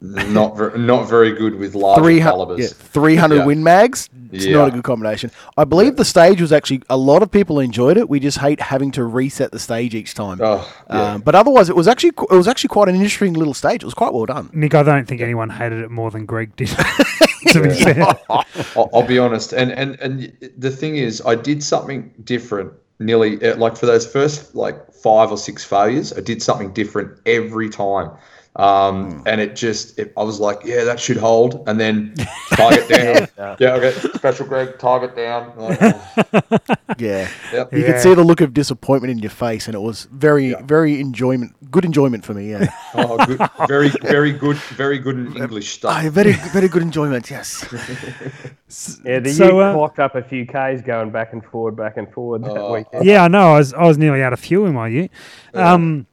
[0.00, 2.60] Not ver- not very good with large Three hundred, calibers.
[2.60, 3.44] yeah, three hundred Yeah.
[3.46, 4.08] win mags.
[4.34, 4.56] It's Yeah.
[4.58, 5.30] not a good combination.
[5.56, 8.08] I believe the stage was actually a lot of people enjoyed it.
[8.08, 10.38] We just hate having to reset the stage each time.
[10.42, 11.12] Oh, yeah.
[11.14, 13.82] Um, but otherwise, it was actually it was actually quite an interesting little stage.
[13.82, 14.50] It was quite well done.
[14.52, 16.68] Nick, I don't think anyone hated it more than Greg did.
[17.48, 21.62] to be fair, I'll, I'll be honest, and and and the thing is, I did
[21.62, 22.72] something different.
[23.00, 27.18] Nearly uh, like for those first like five or six failures, I did something different
[27.26, 28.10] every time,
[28.56, 32.14] um, and it just it, I was like, yeah, that should hold, and then
[32.54, 32.88] target
[33.36, 33.56] down.
[33.58, 35.52] yeah, okay, special Greg, target down.
[35.58, 36.58] Like, oh,
[36.98, 37.72] Yeah, Yep.
[37.72, 37.86] you Yeah.
[37.92, 40.62] could see the look of disappointment in your face, and it was very, Yeah.
[40.62, 42.50] very enjoyment, good enjoyment for me.
[42.52, 45.92] Yeah, oh, good, very very good, very good in English stuff.
[46.04, 47.30] Ah, very, very good enjoyment.
[47.30, 47.64] Yes.
[49.04, 51.96] Yeah, the So, Ute uh, clocked up a few Ks going back and forward, back
[51.96, 52.72] and forward that Oh.
[52.74, 53.04] weekend.
[53.04, 53.54] yeah, I know.
[53.54, 55.10] I was I was nearly out of fuel in my ute.
[55.54, 56.06] Um,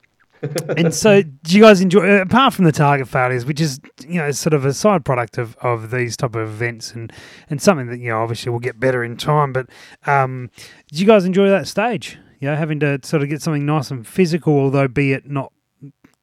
[0.77, 2.19] and so, do you guys enjoy?
[2.19, 5.37] uh, Apart from the target failures, which is you know sort of a side product
[5.37, 7.11] of, of these type of events, and
[7.49, 9.53] and something that you know obviously will get better in time.
[9.53, 9.67] But
[10.05, 10.49] um,
[10.89, 12.17] did you guys enjoy that stage?
[12.39, 15.51] You know, having to sort of get something nice and physical, although be it not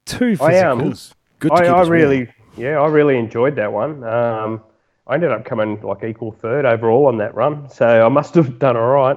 [0.05, 0.47] too physical.
[0.47, 0.95] I um,
[1.39, 1.91] Good to I, keep I us warm.
[1.91, 4.03] really, yeah, I really enjoyed that one.
[4.03, 4.61] Um,
[5.07, 8.59] I ended up coming like equal third overall on that run, so I must have
[8.59, 9.17] done all right.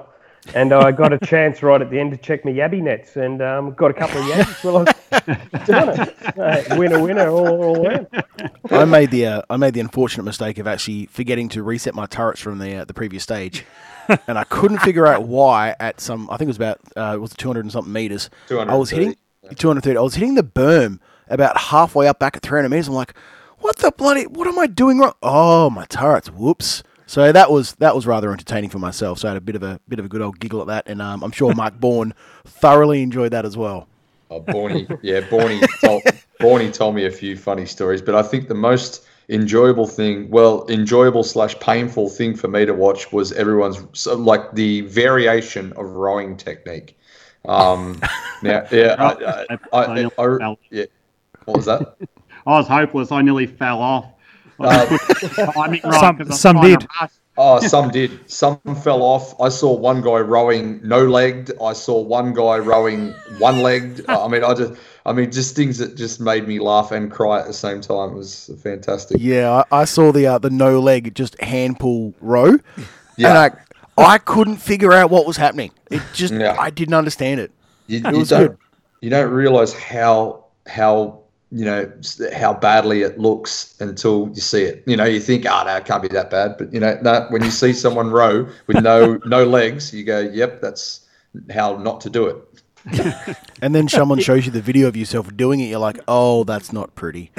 [0.55, 3.41] And I got a chance right at the end to check my yabby nets, and
[3.41, 6.37] um, got a couple of yabbies while I was doing it.
[6.37, 8.07] Uh, winner, winner, all, all around.
[8.71, 12.05] I made the uh, I made the unfortunate mistake of actually forgetting to reset my
[12.05, 13.65] turrets from the uh, the previous stage,
[14.27, 17.19] and I couldn't figure out why at some I think it was about uh, it
[17.19, 18.29] was two hundred and something meters.
[18.49, 19.15] I was hitting
[19.55, 19.97] 230, two hundred thirty.
[19.97, 22.87] I was hitting the berm about halfway up back at three hundred meters.
[22.87, 23.13] I'm like,
[23.59, 24.25] what the bloody?
[24.27, 25.13] What am I doing wrong?
[25.21, 26.29] Oh, my turrets!
[26.29, 26.83] Whoops.
[27.05, 29.19] So that was that was rather entertaining for myself.
[29.19, 30.87] So I had a bit of a bit of a good old giggle at that,
[30.87, 32.13] and um, I'm sure Mark Bourne
[32.45, 33.89] thoroughly enjoyed that as well.
[34.31, 36.03] Oh, Borny, yeah, Borny told,
[36.39, 40.65] Borny told me a few funny stories, but I think the most enjoyable thing, well,
[40.69, 45.85] enjoyable slash painful thing for me to watch was everyone's so, like the variation of
[45.85, 46.97] rowing technique.
[47.45, 47.99] Um,
[48.41, 50.85] now, yeah, I, I, I, I, I- yeah.
[51.43, 51.97] What was that?
[52.47, 53.11] I was hopeless.
[53.11, 54.05] I nearly fell off.
[54.61, 56.89] I Uh, just put the timing right Some- I some trying to did.
[57.37, 58.29] Oh, some did.
[58.29, 59.39] Some fell off.
[59.39, 61.51] I saw one guy rowing no legged.
[61.61, 64.05] I saw one guy rowing one legged.
[64.09, 64.73] I mean, I just,
[65.05, 68.11] I mean, just things that just made me laugh and cry at the same time.
[68.11, 69.17] It was fantastic.
[69.19, 72.57] Yeah, I, I saw the uh, the no leg just hand pull row,
[73.17, 73.29] Yeah.
[73.29, 73.51] and I
[74.13, 75.71] I couldn't figure out what was happening.
[75.89, 76.55] It just Yeah.
[76.59, 77.51] I didn't understand it.
[77.87, 78.57] You, It you was don't, good.
[79.01, 81.20] you don't realize how how
[81.51, 81.91] you know
[82.33, 84.83] how badly it looks until you see it.
[84.85, 86.57] You know, you think, ah, no, it can't be that bad.
[86.57, 90.19] But you know, no, when you see someone row with no no legs, you go,
[90.19, 91.07] yep, that's
[91.53, 92.37] how not to do it.
[93.63, 95.65] And then someone shows you the video of yourself doing it.
[95.65, 97.29] You're like, oh, that's not pretty.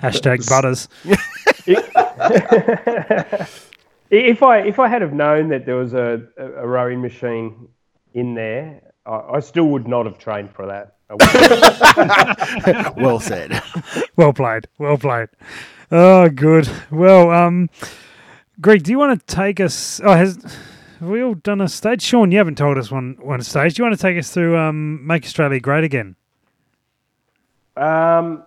[0.00, 0.86] Hashtag butters.
[4.10, 7.68] If I if I had have known that there was a, a, a rowing machine
[8.12, 10.96] in there, I, I still would not have trained for that.
[11.10, 12.96] A week.
[12.96, 13.62] well said.
[14.16, 14.66] Well played.
[14.78, 15.28] Well played.
[15.92, 16.68] Oh, good.
[16.90, 17.68] Well, um,
[18.60, 20.00] Greg, do you want to take us?
[20.04, 20.36] Oh, has
[21.00, 22.02] have we all done a stage?
[22.02, 23.74] Sean, you haven't told us one one stage.
[23.74, 26.14] Do you want to take us through um, Make Australia Great Again?
[27.76, 28.42] um,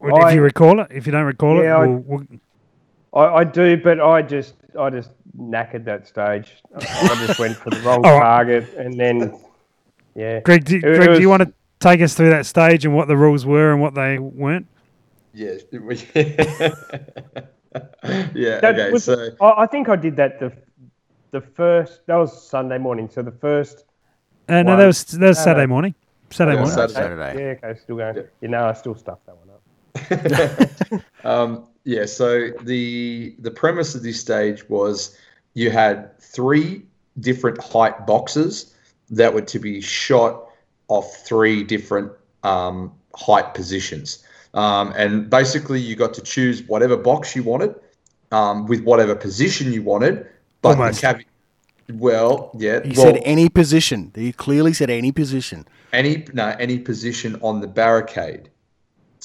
[0.00, 2.26] Or if I- you recall it, if you don't recall Yeah, it, we'll, we'll,
[3.14, 6.62] I, I do, but I just I just knackered that stage.
[6.76, 8.22] I just went for the wrong All right.
[8.22, 9.40] target, and then
[10.16, 10.40] yeah.
[10.40, 12.94] Greg, do, It- Greg, it do you want to take us through that stage and
[12.94, 14.66] what the rules were and what they weren't?
[15.32, 15.52] Yeah.
[18.34, 18.60] yeah.
[18.60, 18.90] That Okay.
[18.92, 20.52] was- So I, I think I did that the
[21.32, 22.06] the first.
[22.06, 23.08] That was Sunday morning.
[23.10, 23.84] So the first.
[24.48, 25.66] Uh, no, that was that was Saturday Saturday.
[25.66, 25.94] morning.
[26.30, 26.76] Saturday Yeah, morning.
[26.76, 26.94] Saturday.
[26.94, 27.42] Saturday.
[27.62, 27.68] Yeah.
[27.70, 27.80] Okay.
[27.80, 28.16] Still going.
[28.16, 28.22] Yeah.
[28.40, 29.62] You know, I still stuffed that one up.
[31.24, 35.16] um, yeah, so the the premise of this stage was
[35.54, 36.82] you had three
[37.20, 38.74] different height boxes
[39.10, 40.44] that were to be shot
[40.88, 47.34] off three different um, height positions, um, and basically you got to choose whatever box
[47.36, 47.74] you wanted
[48.32, 50.26] um, with whatever position you wanted.
[50.62, 51.00] But Almost.
[51.00, 51.26] the caveat,
[51.92, 54.12] well, yeah, He well, said any position.
[54.14, 55.66] He clearly said any position.
[55.92, 58.50] any no any position on the barricade.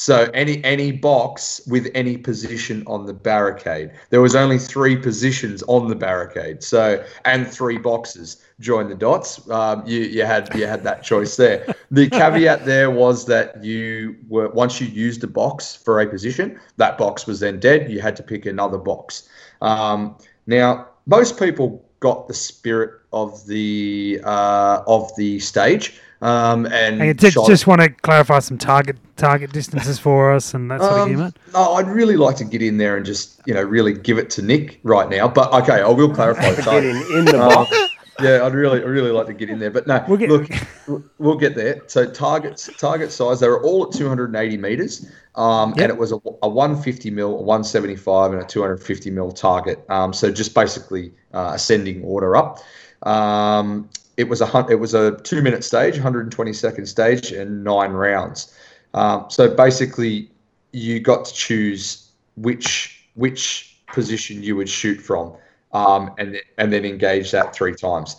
[0.01, 3.91] So any any box with any position on the barricade.
[4.09, 6.63] There was only three positions on the barricade.
[6.63, 8.43] So and three boxes.
[8.59, 9.47] Join the dots.
[9.51, 11.75] Um, you you had you had that choice there.
[11.91, 16.59] The caveat there was that you were once you used a box for a position,
[16.77, 17.91] that box was then dead.
[17.91, 19.29] You had to pick another box.
[19.61, 26.01] Um, now most people got the spirit of the uh, of the stage.
[26.21, 30.31] Um, and Hey, I did shot- just want to clarify some target target distances for
[30.31, 31.33] us and that sort of um, game.
[31.53, 34.29] no, I'd really like to get in there and just you know really give it
[34.31, 35.27] to Nick right now.
[35.27, 36.51] But okay, I will clarify.
[36.51, 37.75] the Get in in the Um, box.
[38.21, 40.03] yeah, I'd really, I'd really like to get in there, but no.
[40.07, 40.47] We'll get- look,
[41.17, 41.81] we'll get there.
[41.87, 45.77] So targets, target size, they were all at 280 meters, um, Yep.
[45.79, 49.83] and it was a, a 150 mil, a 175, and a 250 mil target.
[49.89, 52.59] Um, so just basically uh, ascending order up.
[53.07, 53.89] Um,
[54.21, 58.55] it was a it was a two minute stage, 120 second stage, and nine rounds.
[58.93, 60.29] Um, so basically,
[60.71, 65.33] you got to choose which which position you would shoot from,
[65.73, 68.15] um, and and then engage that three times.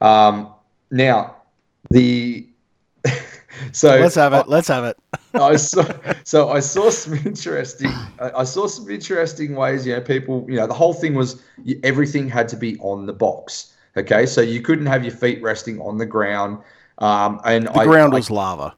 [0.00, 0.52] Um,
[0.90, 1.36] now,
[1.90, 2.48] the
[3.72, 4.48] so Let's have it.
[4.48, 4.98] Let's have it.
[5.34, 5.84] I saw,
[6.24, 7.92] so I saw some interesting.
[8.18, 9.86] I I saw some interesting ways.
[9.86, 10.46] You know, people.
[10.48, 11.40] You know, the whole thing was
[11.84, 13.73] everything had to be on the box.
[13.96, 16.58] Okay, so you couldn't have your feet resting on the ground.
[16.98, 18.74] Um, and The I, ground I was lava.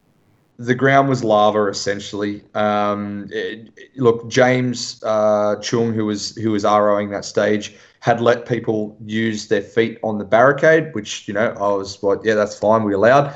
[0.59, 2.43] the ground was lava essentially.
[2.55, 8.21] Um, it- it- look, James uh, Chung, who was who was ROing that stage, had
[8.21, 12.35] let people use their feet on the barricade, which you know I was like, yeah,
[12.35, 13.35] that's fine, we allowed.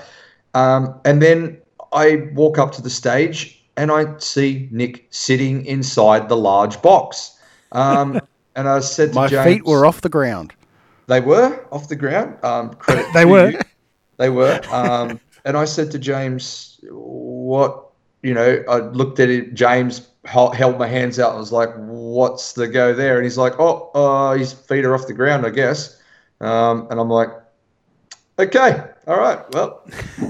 [0.54, 1.58] Um, and then
[1.92, 7.38] I walk up to the stage and I see Nick sitting inside the large box.
[7.72, 8.20] Um,
[8.56, 10.52] and I said to My James, feet were off the ground.
[11.10, 12.42] They were off the ground.
[12.44, 13.50] Um, credit They were.
[13.50, 13.60] you.
[14.16, 14.60] They were.
[14.70, 17.88] Um, and I said to James, "What?"
[18.22, 19.54] You know, I looked at it.
[19.54, 23.54] James held my hands out and was like, "What's the go there?" And he's like,
[23.58, 26.00] "Oh, uh, his feet are off the ground, I guess."
[26.40, 27.30] Um, and I'm like,
[28.38, 29.38] "Okay, all right.
[29.54, 29.82] Well,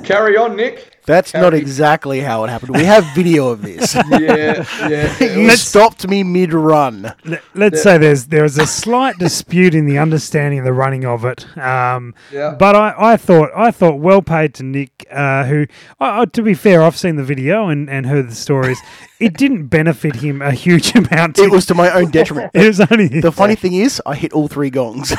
[0.05, 2.77] carry on, Nick." That's not exactly how it happened.
[2.77, 3.95] We have video of this.
[4.11, 5.17] Yeah, yeah.
[5.19, 7.13] it you was- stopped me mid run.
[7.25, 11.05] Let, let's say there's there is a slight dispute in the understanding of the running
[11.05, 11.47] of it.
[11.59, 12.55] Um, Yeah.
[12.57, 15.67] But I, I thought I thought well paid to Nick, uh, who
[15.99, 18.79] uh, to be fair, I've seen the video and, and heard the stories.
[19.19, 21.39] it didn't benefit him a huge amount.
[21.39, 22.53] It was to my own detriment.
[22.55, 25.13] It was only The funny thing is, I hit all three gongs.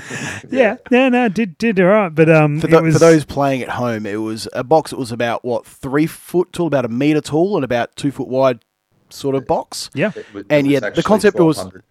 [0.50, 3.62] yeah, yeah, no, did did all right, but um, for, it was for those playing
[3.62, 6.88] at home, it was a box that was about what three foot tall, about a
[6.88, 8.64] meter tall, and about two foot wide,
[9.08, 9.90] sort of box.
[9.94, 10.12] yeah.
[10.14, 11.84] it it And was yeah, the actually concept was 1200.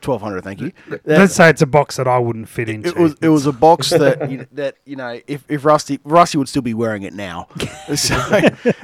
[0.00, 0.44] twelve hundred.
[0.44, 0.72] Thank you.
[1.04, 2.90] Let's say it's a box that I wouldn't fit into.
[2.90, 6.38] It was it was a box that you, that you know if, if Rusty Rusty
[6.38, 7.48] would still be wearing it now.
[7.94, 8.14] so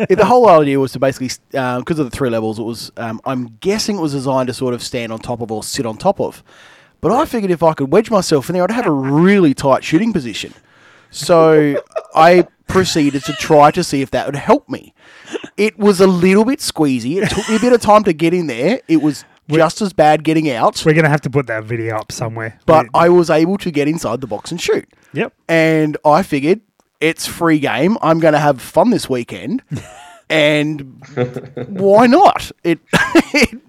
[0.09, 3.57] the whole idea was to basically because of the three levels, it was um, I'm
[3.61, 6.21] guessing it was designed to sort of stand on top of or sit on top
[6.21, 6.43] of.
[7.01, 9.85] But I figured if I could wedge myself in there, I'd have a really tight
[9.85, 10.53] shooting position.
[11.11, 11.83] So
[12.15, 14.93] I proceeded to try to see if that would help me.
[15.57, 17.23] It was a little bit squeezy.
[17.23, 18.81] It took me a bit of time to get in there.
[18.89, 20.83] It was just as bad getting out.
[20.85, 22.59] We're gonna have to put that video up somewhere.
[22.67, 24.89] But I was able to get inside the box and shoot.
[25.13, 25.33] yep.
[25.49, 26.61] And I figured
[27.01, 27.99] it's free game.
[28.03, 29.63] I'm going to have fun this weekend.
[30.31, 31.03] and
[31.69, 32.51] why not?
[32.65, 33.61] It, it,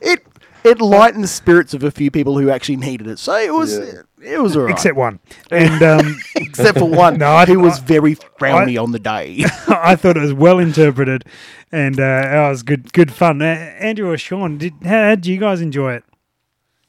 [0.00, 0.26] it,
[0.66, 3.18] it lightened the spirits of a few people who actually needed it.
[3.18, 4.02] So it was Yeah.
[4.34, 4.72] it was alright.
[4.72, 5.18] Except one.
[5.50, 9.44] And um, except for one No, I- who was I- very frowny on the day.
[9.68, 11.24] I thought it was well interpreted,
[11.72, 12.02] and uh,
[12.46, 13.40] it was good, good fun.
[13.42, 16.04] Uh, Andrew or Sean, did how, how did you guys enjoy it?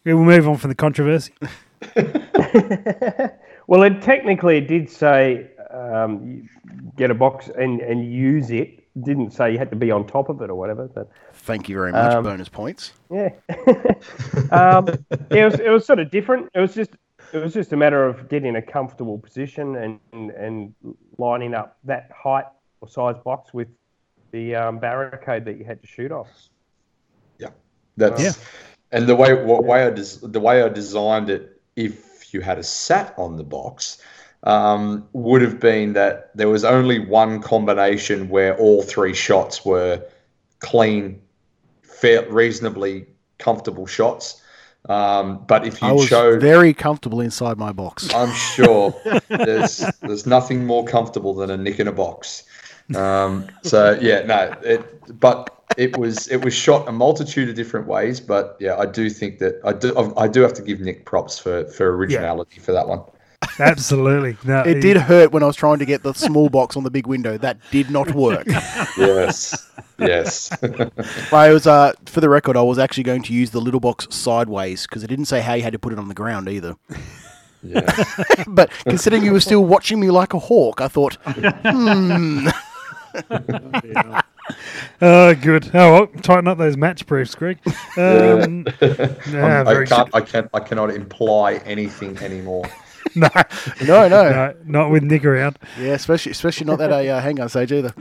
[0.05, 1.33] We'll move on from the controversy.
[3.69, 6.43] Well, it technically did say um, you
[6.95, 8.83] get a box and, and use it.
[9.03, 10.87] Didn't say you had to be on top of it or whatever.
[10.87, 11.09] But
[11.47, 12.13] Thank you very much.
[12.13, 12.91] Um, Bonus points.
[13.09, 13.29] yeah,
[14.51, 14.87] um,
[15.31, 16.49] it was it was sort of different.
[16.53, 16.91] It was just
[17.33, 20.75] it was just a matter of getting a comfortable position and and, and
[21.17, 22.45] lining up that height
[22.81, 23.69] or size box with
[24.31, 26.27] the um, barricade that you had to shoot off.
[27.39, 27.51] Yeah,
[27.95, 28.31] that's Yeah.
[28.91, 32.57] and the way what way I des- the way I designed it, if you had
[32.59, 34.01] a sat on the box,
[34.43, 40.03] um, would have been that there was only one combination where all three shots were
[40.59, 41.21] clean,
[41.99, 44.41] fair, reasonably comfortable shots.
[44.89, 48.13] Um, but if I you was showed, very comfortable inside my box.
[48.15, 48.95] I'm sure
[49.27, 52.43] there's there's nothing more comfortable than a nick in a box.
[52.95, 57.87] Um, so yeah, no, it but it was it was shot a multitude of different
[57.87, 58.21] ways.
[58.21, 61.37] But yeah, I do think that I do I do have to give Nick props
[61.37, 63.01] for for originality for that one.
[63.59, 66.83] Absolutely, no, It did hurt when I was trying to get the small box on
[66.83, 67.37] the big window.
[67.37, 68.47] That did not work.
[68.97, 69.69] Yes,
[69.99, 70.51] yes.
[71.31, 74.07] I was, uh, for the record, I was actually going to use the little box
[74.09, 76.75] sideways because it didn't say how you had to put it on the ground either.
[77.61, 78.03] yeah.
[78.47, 81.17] But considering you were still watching me like a hawk, I thought,
[81.63, 82.47] hmm.
[85.01, 85.69] Oh, good.
[85.73, 87.59] Oh, well, tighten up those match proofs, Greg.
[87.97, 92.65] Um, nah, I very can't I can't I cannot imply anything anymore.
[93.19, 93.29] no,
[93.85, 95.57] no, no, no, not with Nick around.
[95.79, 97.93] yeah, especially especially not that a uh, handgun stage either.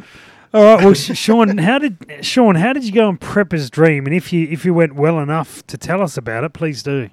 [0.54, 2.54] All right, well, Sean, how did Sean?
[2.54, 4.06] How did you go on Prepper's Dream?
[4.06, 7.10] And if you if you went well enough to tell us about it, please do.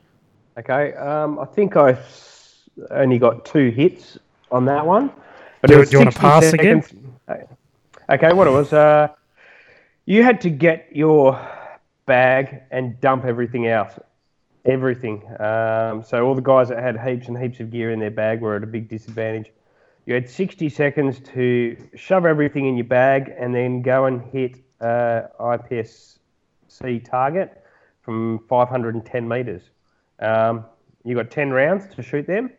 [0.57, 4.17] Okay, um, I think I s- only got two hits
[4.51, 5.11] on that one.
[5.61, 6.83] But Do it you- was do you wanna 60 pass again?
[8.09, 9.07] Okay, what it was, uh,
[10.05, 11.39] you had to get your
[12.05, 14.05] bag and dump everything out.
[14.65, 15.23] Everything.
[15.39, 18.41] Um, so all the guys that had heaps and heaps of gear in their bag
[18.41, 19.51] were at a big disadvantage.
[20.05, 24.57] You had 60 seconds to shove everything in your bag and then go and hit
[24.79, 27.63] uh, IPSC target
[28.01, 29.63] from 510 meters.
[30.19, 30.65] Um,
[31.03, 32.51] you got 10 rounds to shoot them.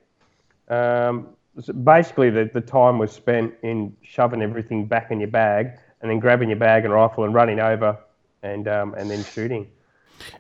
[0.69, 1.29] Um,
[1.61, 6.11] so basically, the, the time was spent in shoving everything back in your bag and
[6.11, 7.99] then grabbing your bag and rifle and running over
[8.43, 9.71] and um, and then shooting.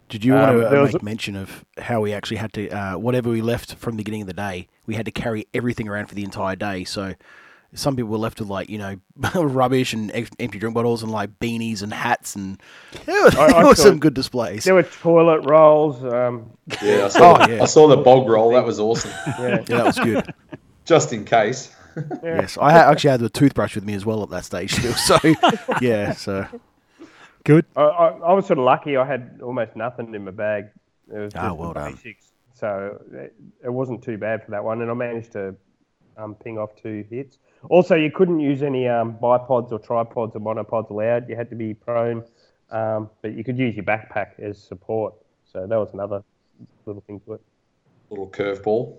[0.09, 2.69] Did you want Um, to uh, make a- mention of how we actually had to,
[2.71, 5.89] uh, whatever we left from the beginning of the day, we had to carry everything
[5.89, 6.85] around for the entire day.
[6.85, 7.15] So
[7.75, 8.97] some people were left with like, you know,
[9.35, 12.63] rubbish and ex- empty drink bottles and like beanies and hats and
[13.05, 14.65] there was, I- I there were saw- some good displays.
[14.65, 16.03] There were toilet rolls.
[16.05, 16.51] Um,
[16.83, 17.63] Yeah, I saw, Oh, yeah.
[17.63, 18.53] I saw the bog roll.
[18.53, 19.11] That was awesome.
[19.27, 19.49] yeah.
[19.51, 20.35] Yeah, that was good.
[20.85, 21.75] Just in case.
[22.23, 24.95] yes, I actually had the toothbrush with me as well at that stage still.
[24.95, 25.17] So
[25.81, 26.47] yeah, so
[27.45, 27.67] Good.
[27.77, 28.97] I, I, I was sort of lucky.
[28.97, 30.71] I had almost nothing in my bag.
[31.13, 31.93] It was just well done.
[31.93, 32.33] basics.
[32.55, 33.35] So it,
[33.65, 35.55] it wasn't too bad for that one, and I managed to
[36.17, 37.39] um, ping off two hits.
[37.69, 41.29] Also, you couldn't use any um, bipods or tripods or monopods allowed.
[41.29, 42.25] You had to be prone,
[42.71, 45.15] um, but you could use your backpack as support.
[45.53, 46.23] So that was another
[46.87, 47.41] little thing to it.
[48.11, 48.99] Little curveball.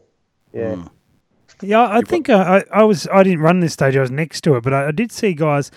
[0.54, 0.76] Yeah.
[0.76, 0.90] Mm.
[1.62, 3.08] Yeah, I think uh, I, I was.
[3.08, 3.96] I didn't run this stage.
[3.96, 5.72] I was next to it, but I, I did see guys.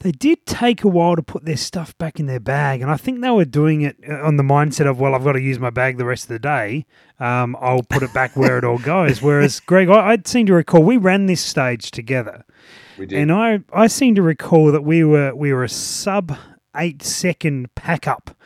[0.00, 2.96] They did take a while to put their stuff back in their bag, and I
[2.96, 5.58] think they were doing it uh, on the mindset of, "Well, I've got to use
[5.58, 6.84] my bag the rest of the day.
[7.20, 10.52] Um, I'll put it back where it all goes." Whereas, Greg, I, I seem to
[10.54, 12.44] recall we ran this stage together,
[12.98, 13.18] We did.
[13.18, 16.36] and I, I seem to recall that we were we were a sub
[16.76, 18.36] eight second pack up,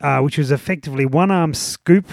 [0.00, 2.06] uh, which was effectively one arm scoop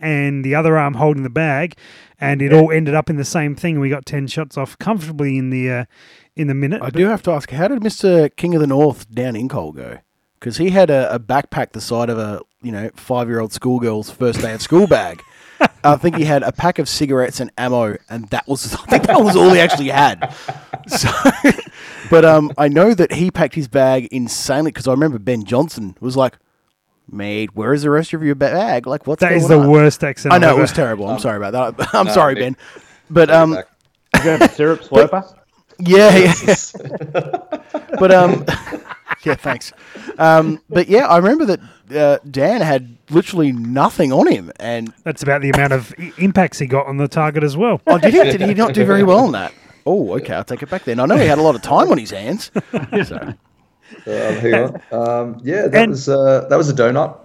[0.00, 1.76] and the other arm holding the bag,
[2.22, 3.80] and it all ended up in the same thing.
[3.80, 5.84] We got ten shots off comfortably in the uh,
[6.36, 6.80] in the minute.
[6.80, 9.72] I do have to ask, how did Mister King of the North down in Cole
[9.72, 9.98] go?
[10.38, 13.52] Because he had a, a backpack the side of a you know five year old
[13.52, 15.20] schoolgirl's first day at school bag.
[15.84, 19.08] I think he had a pack of cigarettes and ammo, and that was I think
[19.08, 20.32] that was all he actually had.
[20.86, 21.10] So,
[22.10, 25.96] but um, I know that he packed his bag insanely because I remember Ben Johnson
[25.98, 26.38] was like,
[27.12, 28.86] "Mate, where is the rest of your bag?
[28.86, 30.32] Like, what's That going is the on?" worst accent.
[30.32, 31.08] I I've know it was terrible.
[31.08, 31.90] I'm sorry about that.
[31.94, 32.42] I'm No, sorry, Nick.
[32.42, 32.56] Ben.
[33.10, 33.52] But um.
[33.52, 35.36] You gonna a syrup slurper?
[35.78, 36.54] yeah, yeah.
[37.98, 38.44] but um,
[39.24, 39.72] yeah, thanks.
[40.18, 41.60] Um, but yeah, I remember that
[41.94, 46.58] uh, Dan had literally nothing on him, and That's about the amount of i- impacts
[46.58, 47.80] he got on the target as well.
[47.86, 48.22] oh, did he?
[48.22, 49.52] Did he not do very well on that?
[49.86, 51.00] Oh, okay, I'll take it back then.
[51.00, 52.50] I know he had a lot of time on his hands.
[53.04, 53.34] So,
[54.06, 54.82] Um, hang on.
[54.92, 57.16] Um, yeah, that And- was uh, that was a donut.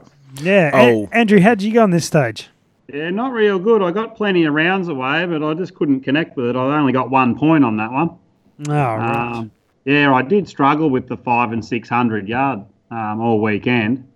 [0.42, 0.72] Yeah.
[0.74, 1.08] Oh.
[1.12, 2.50] A- Andrew, how did you go on this stage?
[2.94, 3.82] Yeah, not real good.
[3.82, 6.56] I got plenty of rounds away, but I just couldn't connect with it.
[6.56, 8.12] I only got one point on that one.
[8.70, 9.34] Oh, right.
[9.36, 9.52] Um,
[9.86, 12.62] yeah, I did struggle with the five and six hundred yard
[12.92, 14.08] um, all weekend,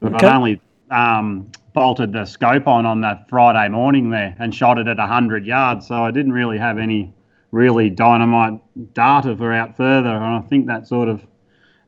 [0.00, 0.26] but Okay.
[0.26, 4.88] I only um, bolted the scope on on that Friday morning there and shot it
[4.88, 7.12] at hundred yards, so I didn't really have any
[7.52, 8.60] really dynamite
[8.94, 11.22] data for out further, and I think that sort of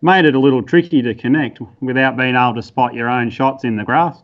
[0.01, 3.65] made it a little tricky to connect without being able to spot your own shots
[3.65, 4.23] in the grass.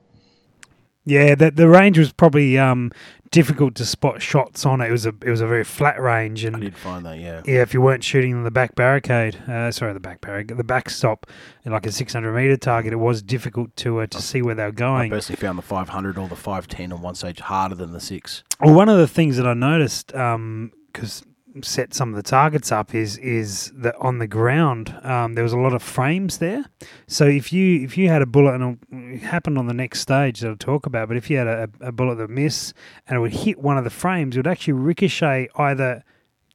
[1.06, 2.90] Yeah, the the range was probably um,
[3.30, 4.80] difficult to spot shots on.
[4.80, 7.18] It was a it was a very flat range, and I and did find that,
[7.18, 7.42] yeah.
[7.44, 11.26] yeah, if you weren't shooting the back barricade, uh, sorry, the back barricade, the backstop,
[11.66, 14.64] like a six hundred meter target, it was difficult to uh, to see where they
[14.64, 14.94] were going.
[14.94, 15.10] I going.
[15.10, 18.44] personally found the 500 or the 510 on one stage harder than the six.
[18.60, 21.22] Well, one of the things that I noticed, because
[21.62, 25.52] set some of the targets up, is is that on the ground um, there was
[25.52, 26.64] a lot of frames there.
[27.06, 30.40] So if you if you had a bullet, and it happened on the next stage
[30.40, 32.72] that I'll talk about, but if you had a, a bullet that miss
[33.06, 36.02] and it would hit one of the frames, it would actually ricochet either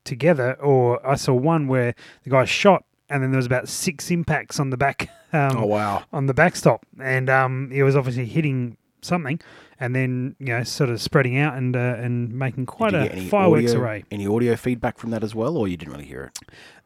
[0.03, 1.93] together, or I saw one where
[2.23, 2.83] the guy shot.
[3.11, 6.03] And then there was about six impacts on the back, um, Oh, wow.
[6.13, 9.39] on the backstop, and um, he was obviously hitting something,
[9.79, 13.71] and then you know sort of spreading out and uh, and making quite a fireworks
[13.71, 14.03] audio, array.
[14.11, 16.39] Any audio feedback from that as well, or you didn't really hear it?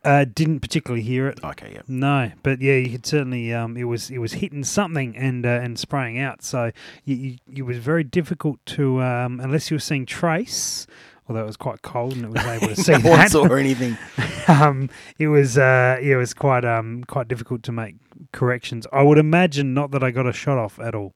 [0.05, 1.39] Uh, didn't particularly hear it.
[1.43, 1.81] Okay, yeah.
[1.87, 3.53] No, but yeah, you could certainly.
[3.53, 6.43] Um, it was it was hitting something and uh, and spraying out.
[6.43, 6.71] So
[7.05, 10.85] you, you, it was very difficult to um, unless you were seeing trace.
[11.29, 13.31] Although it was quite cold and it was able to see no that.
[13.31, 13.97] saw anything.
[14.49, 17.95] um, it was uh, it was quite um, quite difficult to make
[18.33, 18.85] corrections.
[18.91, 21.13] I would imagine not that I got a shot off at all.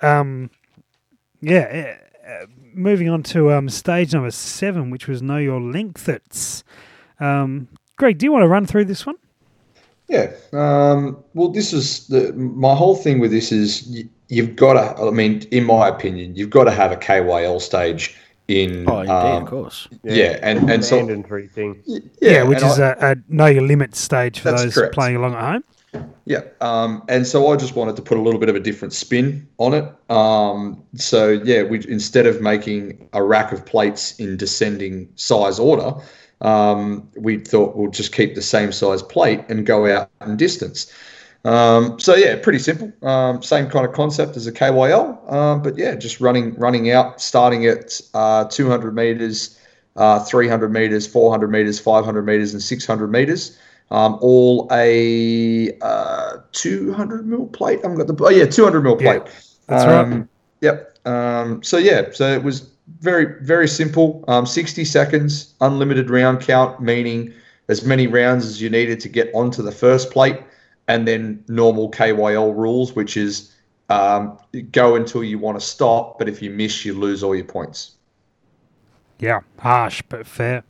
[0.00, 0.50] Um,
[1.42, 6.64] yeah, uh, moving on to um, stage number seven, which was know your lengths.
[7.20, 9.16] Um, Greg, do you want to run through this one?
[10.08, 10.32] Yeah.
[10.52, 15.02] Um, well, this is the my whole thing with this is you, you've got to.
[15.02, 18.16] I mean, in my opinion, you've got to have a KYL stage
[18.48, 18.88] in.
[18.88, 19.88] Oh, indeed, um, of course.
[20.02, 21.82] Yeah, and and so mandatory thing.
[22.20, 24.94] Yeah, which is I- a, a know your limit stage for those correct.
[24.94, 25.64] playing along at home.
[26.24, 28.94] Yeah, um, and so I just wanted to put a little bit of a different
[28.94, 29.92] spin on it.
[30.10, 35.94] Um, so yeah, we instead of making a rack of plates in descending size order,
[36.40, 40.92] um, we thought we'll just keep the same size plate and go out in distance.
[41.44, 42.92] Um, so yeah, pretty simple.
[43.06, 47.20] Um, same kind of concept as a KYL, um, but yeah, just running running out,
[47.20, 49.58] starting at uh, 200 meters,
[49.96, 53.58] uh, 300 meters, 400 meters, 500 meters, and 600 meters.
[53.92, 57.80] Um, all a uh, 200 mil plate.
[57.80, 59.22] I haven't got the oh yeah 200 mil Yeah, plate.
[59.66, 60.06] that's right.
[60.06, 60.28] um,
[60.62, 60.98] Yep.
[61.06, 62.70] Um, so yeah, so it was
[63.00, 64.24] very very simple.
[64.28, 67.34] Um, 60 seconds, unlimited round count, meaning
[67.68, 70.40] as many rounds as you needed to get onto the first plate,
[70.88, 73.54] and then normal KYL rules, which is
[73.90, 74.38] um,
[74.72, 77.96] go until you want to stop, but if you miss, you lose all your points.
[79.18, 80.64] Yeah, harsh but fair.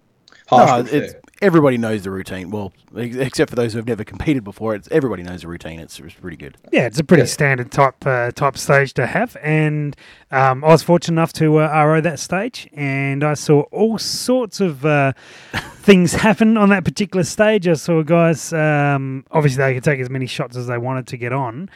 [0.46, 1.21] Harsh no, but fair.
[1.42, 2.50] It's, everybody knows the routine.
[2.50, 5.80] Well, ex- except for those who have never competed before, it's everybody knows the routine.
[5.80, 6.56] It's, it's pretty good.
[6.72, 7.26] Yeah, it's a pretty Yeah.
[7.28, 9.96] standard type uh, type stage to have, and
[10.30, 14.60] um, I was fortunate enough to uh, RO that stage, and I saw all sorts
[14.60, 15.12] of uh,
[15.76, 17.66] things happen on that particular stage.
[17.68, 21.16] I saw guys, um, obviously they could take as many shots as they wanted to
[21.16, 21.68] get on,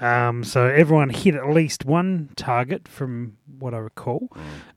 [0.00, 4.30] um, so everyone hit at least one target from what I recall,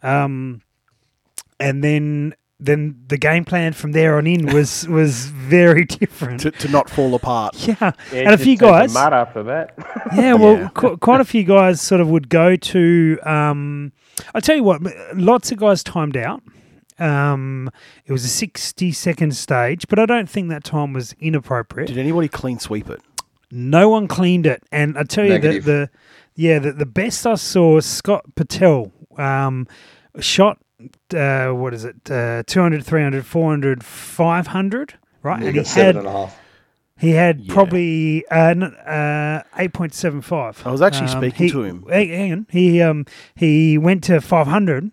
[0.03, 0.61] um,
[1.59, 2.33] and then.
[2.59, 6.39] Then the game plan from there on in was was very different.
[6.41, 7.55] To, to not fall apart.
[7.67, 8.93] Yeah, Yeah, and a few guys.
[8.93, 9.75] mud after that.
[10.15, 10.69] Yeah, well, Yeah.
[10.73, 13.19] qu- quite a few guys sort of would go to.
[13.23, 13.91] Um,
[14.33, 14.81] I tell you what,
[15.15, 16.41] lots of guys timed out.
[16.99, 17.69] Um,
[18.07, 21.87] it was a sixty-second stage, but I don't think that time was inappropriate.
[21.89, 23.01] Did anybody clean sweep it?
[23.51, 25.89] No one cleaned it, and I tell you that the
[26.35, 29.67] yeah the, the best I saw Scott Patel um,
[30.19, 30.57] shot.
[31.15, 31.95] Uh, what is it?
[32.09, 35.39] Uh, 200, 300, 400, 500, right?
[35.41, 36.39] You and he got had and a half.
[36.99, 37.53] he had Yeah.
[37.53, 40.61] probably uh, uh, eight point seven five.
[40.65, 41.85] I was actually Um, speaking he- to him.
[41.89, 43.05] Hang hang on, he um
[43.35, 44.91] he went to five hundred,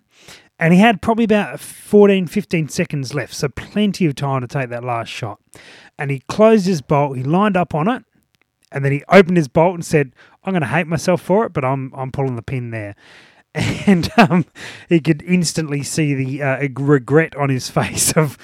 [0.59, 4.71] and he had probably about 14, 15 seconds left, so plenty of time to take
[4.71, 5.39] that last shot.
[5.99, 7.17] And he closed his bolt.
[7.19, 8.05] He lined up on it,
[8.73, 10.15] and then he opened his bolt and said,
[10.45, 12.95] "I'm going to hate myself for it, but I'm I'm pulling the pin there."
[13.87, 14.47] And um,
[14.89, 18.39] he could instantly see the uh, regret on his face of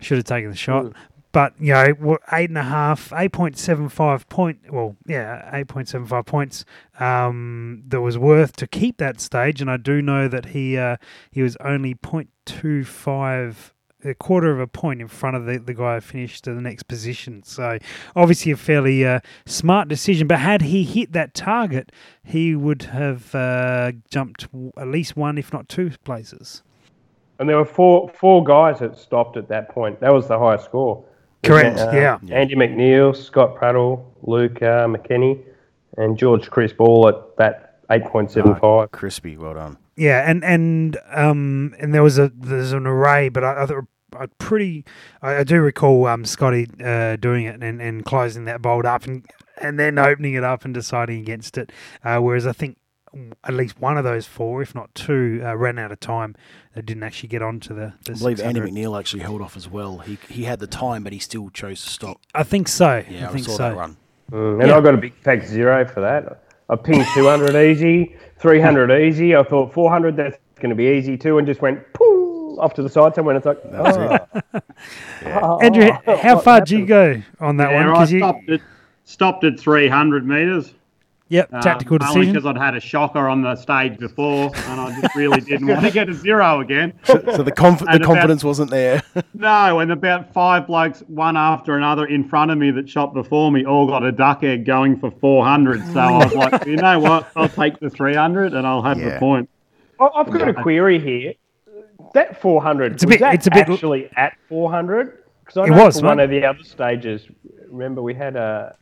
[0.00, 0.92] should have taken the shot.
[1.32, 4.72] But you know, eight and a half, eight point seven five point.
[4.72, 6.64] Well, yeah, eight point seven five points.
[6.98, 10.96] Um, that was worth to keep that stage, and I do know that he uh,
[11.30, 13.72] he was only 0.25
[14.06, 16.60] a quarter of a point in front of the, the guy who finished to the
[16.60, 17.42] next position.
[17.42, 17.78] So
[18.14, 20.26] obviously a fairly uh, smart decision.
[20.26, 21.92] But had he hit that target,
[22.24, 24.46] he would have uh, jumped
[24.76, 26.62] at least one, if not two places.
[27.38, 30.00] And there were four four guys that stopped at that point.
[30.00, 31.04] That was the highest score.
[31.42, 32.18] Correct, Uh, yeah.
[32.32, 35.44] Andy McNeil, Scott Prattle, Luke uh, McKinney,
[35.98, 38.90] and George Chris Ball at that eight point seven five.
[38.90, 39.76] Crispy, well done.
[39.96, 43.84] Yeah, and and um and there was a there's an array, but I, I, thought-
[44.14, 44.84] I pretty
[45.22, 49.04] I, I do recall um Scotty uh, doing it and, and closing that bolt up
[49.04, 49.24] and
[49.60, 51.72] and then opening it up and deciding against it.
[52.04, 52.76] Uh, whereas I think
[53.44, 56.34] at least one of those four, if not two, uh, ran out of time.
[56.74, 57.94] They didn't actually get onto the.
[58.04, 59.98] the I believe Andy McNeil actually held off as well.
[59.98, 62.20] He he had the time, but he still chose to stop.
[62.34, 63.02] I think so.
[63.08, 63.62] Yeah, I I, think saw so.
[63.70, 63.96] that run.
[64.30, 64.76] Mm, and Yeah.
[64.76, 66.42] I got a big tag zero for that.
[66.68, 69.36] I pinged 200 easy, 300 easy.
[69.36, 72.25] I thought 400, that's going to be easy too, and just went poof,
[72.58, 73.34] off to the side somewhere.
[73.36, 74.60] And it's like, oh.
[75.24, 77.88] Oh, Andrew, how what far did you go on that yeah, one?
[77.88, 78.60] I 'Cause you, stopped at
[79.04, 80.74] stopped at 300 meters.
[81.28, 85.00] yep, um, tactical Only because I'd had a shocker on the stage before, and I
[85.00, 86.92] just really didn't want to get a zero again.
[87.04, 89.02] So the conf- the And about- confidence wasn't there.
[89.34, 93.50] No, and about five blokes, one after another, in front of me that shot before
[93.52, 95.84] me, all got a duck egg going for 400.
[95.92, 97.28] So I was like, you know what?
[97.36, 99.10] I'll take the 300 and I'll have Yeah.
[99.14, 99.48] the point.
[100.00, 101.34] I- I've got a query here.
[102.14, 105.18] That 400, It's a was bit- that it's a bit- actually at 400?
[105.44, 107.26] Because I It know was, for one of the other stages,
[107.70, 108.74] remember we had a,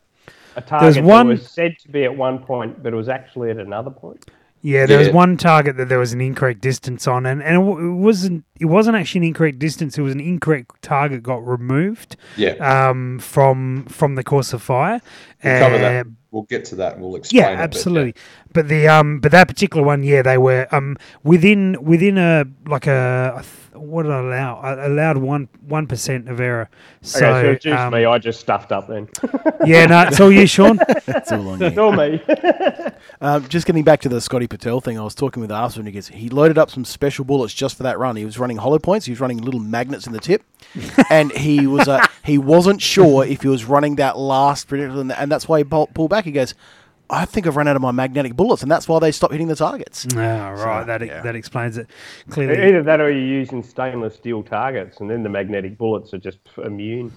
[0.55, 3.51] a target one- that was said to be at one point, but it was actually
[3.51, 4.25] at another point.
[4.61, 7.59] Yeah, there was one target that there was an incorrect distance on, and, and it,
[7.83, 9.95] it wasn't it wasn't actually an incorrect distance.
[9.95, 12.53] It was an incorrect target got removed Yeah,
[12.89, 15.01] um, from from the course of fire.
[15.45, 16.05] We'll cover that.
[16.05, 17.43] Uh, We'll get to that and we'll explain.
[17.43, 18.15] yeah, it, but absolutely.
[18.51, 22.87] But the um, but that particular one, yeah, they were um within within a like
[22.87, 23.41] a,
[23.73, 24.57] a what did I allow?
[24.59, 26.69] I allowed one one percent of error.
[27.01, 28.03] So, Okay, so it's just um, me.
[28.03, 29.07] I just stuffed up then.
[29.65, 30.77] yeah, no, it's all you, Sean.
[31.05, 32.21] That's all on it's all me.
[33.21, 35.87] Um, just getting back to the Scotty Patel thing, I was talking with Arthur and
[35.87, 38.17] he goes, he loaded up some special bullets just for that run.
[38.17, 39.05] He was running hollow points.
[39.05, 40.43] He was running little magnets in the tip,
[41.09, 45.11] and he was uh, he wasn't sure if he was running that last particular, and-
[45.13, 46.25] and that's why he pull- pulled back.
[46.25, 46.53] He goes,
[47.09, 49.47] I think I've run out of my magnetic bullets, and that's why they stopped hitting
[49.47, 50.07] the targets.
[50.15, 50.87] Ah, right.
[50.87, 51.21] that yeah.
[51.21, 51.87] that explains it
[52.29, 52.61] clearly.
[52.67, 56.39] Either that or you're using stainless steel targets, and then the magnetic bullets are just
[56.63, 57.11] immune.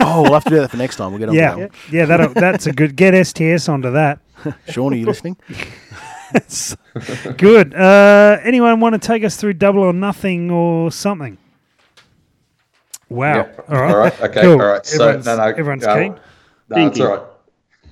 [0.00, 1.10] oh, we'll have to do that for next time.
[1.10, 1.70] We'll get on Yeah, that.
[1.90, 4.18] yeah, that that's a good get STS onto that.
[4.42, 4.54] one.
[4.68, 5.36] Sean, are you listening?
[7.36, 7.74] Good.
[7.74, 11.38] Uh, anyone want to take us through double or nothing or something?
[13.08, 13.34] Wow.
[13.36, 13.50] Yeah.
[13.68, 13.90] All right.
[13.90, 14.20] All right.
[14.20, 14.40] Okay.
[14.42, 14.52] Cool.
[14.60, 14.86] All right.
[14.86, 16.20] So Everyone's, no, no, everyone's uh, keen.
[16.68, 17.22] No, it's all right.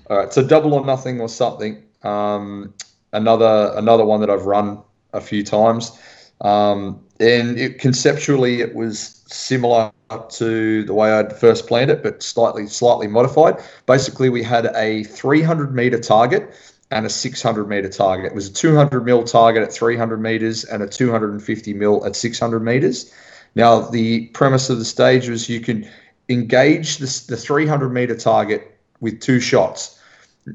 [0.08, 0.32] All right.
[0.32, 1.82] So double or nothing or something.
[2.02, 2.74] Um,
[3.12, 4.80] another another one that I've run
[5.12, 5.98] a few times,
[6.42, 9.90] um, and it, conceptually it was similar
[10.30, 13.56] to the way I'd first planned it, but slightly slightly modified.
[13.86, 16.54] Basically, we had a 300 meter target
[16.92, 18.26] and a 600 meter target.
[18.26, 22.60] It was a 200 mil target at 300 meters and a 250 mil at 600
[22.60, 23.12] meters.
[23.56, 25.90] Now, the premise of the stage was you could
[26.28, 30.00] engage this, the 300 meter target with two shots,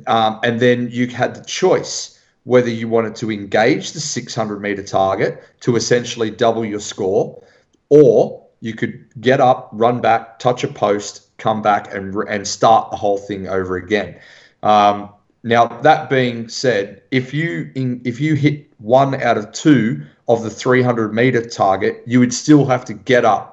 [0.07, 4.83] um, and then you had the choice whether you wanted to engage the 600 meter
[4.83, 7.43] target to essentially double your score,
[7.89, 12.91] or you could get up, run back, touch a post, come back, and and start
[12.91, 14.19] the whole thing over again.
[14.63, 15.09] Um,
[15.43, 20.43] now, that being said, if you in, if you hit one out of two of
[20.43, 23.50] the 300 meter target, you would still have to get up.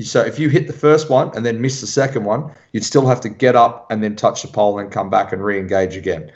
[0.00, 3.06] So if you hit the first one and then miss the second one, you'd still
[3.06, 6.30] have to get up and then touch the pole and come back and re-engage again.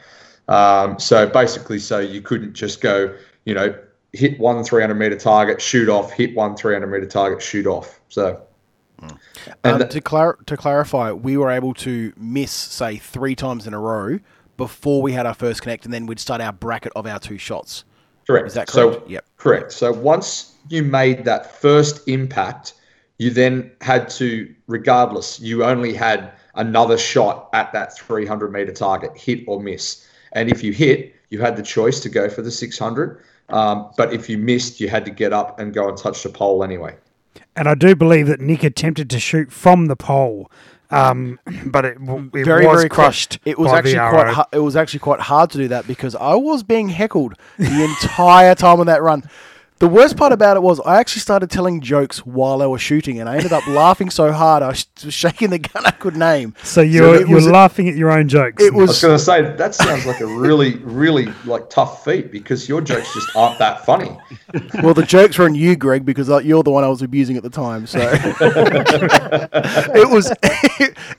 [0.48, 3.74] Um, so basically, so you couldn't just go, you know,
[4.14, 8.00] hit one 300 meter target, shoot off, hit one 300 meter target, shoot off.
[8.08, 8.40] So,
[9.02, 9.12] and
[9.64, 13.74] Um, th- to, clar- to clarify, we were able to miss, say, three times in
[13.74, 14.18] a row
[14.56, 17.38] before we had our first connect, and then we'd start our bracket of our two
[17.38, 17.84] shots.
[18.26, 18.46] Correct.
[18.46, 19.10] Is that So- correct?
[19.10, 19.24] Yep.
[19.36, 19.72] Correct.
[19.72, 22.74] So once you made that first impact,
[23.20, 29.10] you then had to, regardless, you only had another shot at that 300 meter target,
[29.14, 30.08] hit or miss.
[30.32, 33.22] And if you hit, you had the choice to go for the 600.
[33.50, 36.30] Um, but if you missed, you had to get up and go and touch the
[36.30, 36.96] pole anyway.
[37.56, 40.50] And I do believe that Nick attempted to shoot from the pole,
[40.90, 43.38] um, but it, it very was very crushed.
[43.44, 44.10] It was by actually VRO.
[44.10, 44.34] quite.
[44.34, 47.84] hu- It was actually quite hard to do that because I was being heckled the
[48.02, 49.28] entire time on that run.
[49.80, 53.18] The worst part about it was I actually started telling jokes while I was shooting,
[53.18, 56.54] and I ended up laughing so hard I was shaking the gun I could name.
[56.62, 58.62] So you're it you're laughing at your own jokes.
[58.62, 62.04] It I was was going to say that sounds like a really, really like tough
[62.04, 64.18] feat because your jokes just aren't that funny.
[64.82, 67.38] well, the jokes were on you, Greg, because uh, you're the one I was abusing
[67.38, 67.86] at the time.
[67.86, 68.00] So
[68.42, 70.30] it was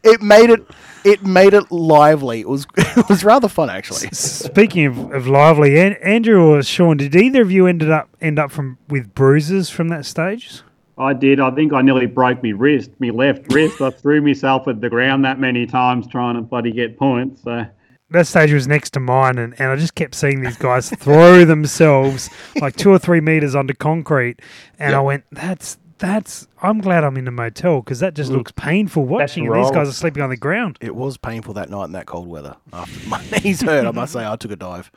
[0.03, 0.63] it made it
[1.03, 2.39] it made it lively.
[2.41, 4.09] It was it was rather fun actually.
[4.11, 8.39] Speaking of, of lively, An- Andrew or Sean, did either of you ended up end
[8.39, 10.61] up from with bruises from that stage?
[10.97, 11.39] I did.
[11.39, 13.81] I think I nearly broke my wrist, my left wrist.
[13.81, 17.41] I threw myself at the ground that many times trying to bloody get points.
[17.43, 17.65] So
[18.11, 21.43] That stage was next to mine, and, and I just kept seeing these guys throw
[21.45, 22.29] themselves
[22.59, 24.41] like two or three meters onto concrete,
[24.77, 24.99] and Yeah.
[24.99, 29.05] I went, "That's that's." I'm glad I'm in a motel because that just looks painful
[29.05, 29.47] watching.
[29.47, 30.77] And these guys are sleeping on the ground.
[30.81, 32.57] It was painful that night in that cold weather.
[32.73, 34.91] After my knees hurt, I must say I took a dive.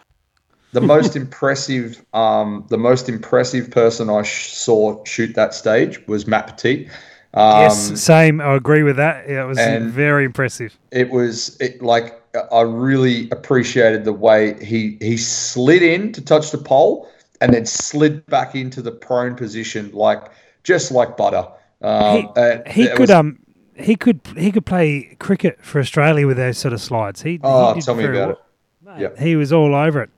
[0.72, 6.26] The most impressive, um, the most impressive person I sh- saw shoot that stage was
[6.26, 6.88] Matt Petit.
[7.34, 8.40] Um, yes, same.
[8.40, 9.28] I agree with that.
[9.28, 9.58] Yeah, it was
[9.92, 10.76] very impressive.
[10.90, 12.20] it was it, like
[12.52, 17.08] I really appreciated the way he he slid in to touch the pole
[17.40, 20.24] and then slid back into the prone position like
[20.64, 21.46] just like butter.
[21.82, 23.38] Um, he and he could was- um
[23.76, 27.22] he could he could play cricket for Australia with those sort of slides.
[27.22, 28.38] He, Oh, he tell me about
[28.84, 28.96] well.
[28.96, 29.00] it.
[29.00, 29.22] Yeah.
[29.24, 30.10] He was all over it.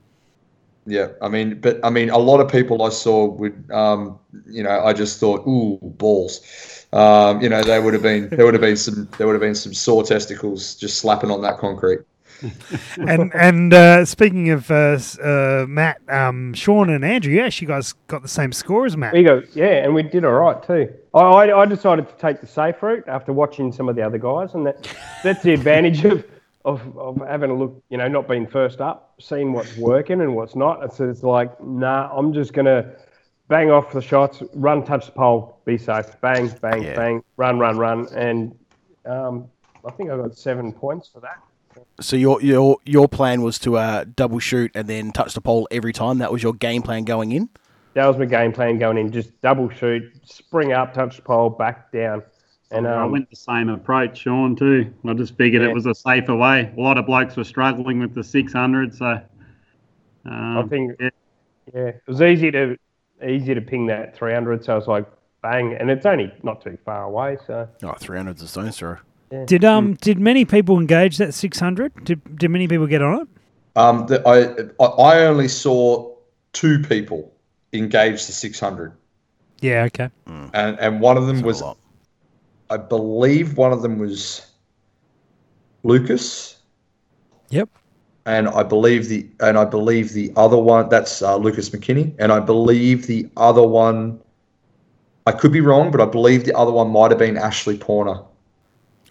[0.89, 4.63] Yeah, I mean, but I mean, a lot of people I saw would, um, you
[4.63, 6.87] know, I just thought, ooh, balls.
[6.93, 9.41] Um, you know, they would have been, there would have been some, there would have
[9.41, 12.01] been some sore testicles just slapping on that concrete.
[12.97, 17.93] and and uh, speaking of uh, uh, Matt, um, Sean and Andrew, yeah, you guys
[18.09, 19.13] got the same score as Matt.
[19.13, 19.43] There you go.
[19.55, 20.93] Yeah, and we did all right too.
[21.15, 24.19] I, I, I decided to take the safe route after watching some of the other
[24.19, 24.89] guys, and that
[25.23, 26.25] that's the advantage of,
[26.65, 30.35] of, of having a look, you know, not being first up, seeing what's working and
[30.35, 30.83] what's not.
[30.83, 32.93] And so it's like, nah, I'm just gonna
[33.49, 36.95] bang off the shots, run, touch the pole, be safe, bang, bang, Yeah.
[36.97, 38.57] bang, run, run, run, and
[39.07, 39.49] um,
[39.85, 41.39] I think I got seven points for that.
[42.01, 45.67] So your your your plan was to uh, double shoot and then touch the pole
[45.71, 46.19] every time.
[46.19, 47.49] That was your game plan going in.
[47.95, 49.11] That was my game plan going in.
[49.11, 52.23] Just double shoot, spring up, touch the pole, back down,
[52.71, 54.93] and I um, went the same approach, Sean, too.
[55.09, 55.69] I just figured Yeah.
[55.71, 56.71] it was a safer way.
[56.77, 59.19] A lot of blokes were struggling with the 600, so.
[60.27, 61.09] Um, I think yeah,
[61.73, 62.77] yeah, it was easy to
[63.27, 64.63] easy to ping that 300.
[64.65, 65.07] So I was like,
[65.43, 67.39] bang, and it's only not too far away.
[67.47, 68.97] So Oh, 300's a stone's throw.
[69.47, 71.93] Did um did many people engage that six hundred?
[72.05, 73.29] Did did many people get on it?
[73.75, 76.15] Um, the, I, I I only saw
[76.53, 77.31] two people
[77.75, 78.95] engage the 600,
[79.61, 79.83] Yeah.
[79.85, 80.09] Okay.
[80.27, 81.63] and and one of them Not a was.
[82.71, 84.47] I believe, one of them was
[85.83, 86.57] Lucas,
[87.51, 87.69] Yep.
[88.25, 92.33] and I believe the and I believe the other one that's uh, Lucas McKinney, and
[92.33, 94.21] I believe the other one.
[95.27, 98.25] I could be wrong, but I believe the other one might have been Ashley Porner.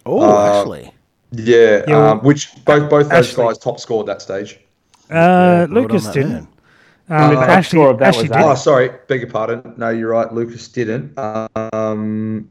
[0.06, 0.92] Oh, Uh, actually,
[1.32, 4.60] Yeah, Yeah, well, um, which both both those Ashley- guys top scored that stage.
[5.10, 6.32] Uh, well Lucas didn't.
[6.32, 6.48] man.
[7.08, 8.40] Um, the top Ashley, of that Ashley was did.
[8.44, 9.74] Oh, sorry, beg your pardon.
[9.76, 10.32] No, you're right.
[10.32, 11.16] Lucas didn't.
[11.72, 12.48] Um,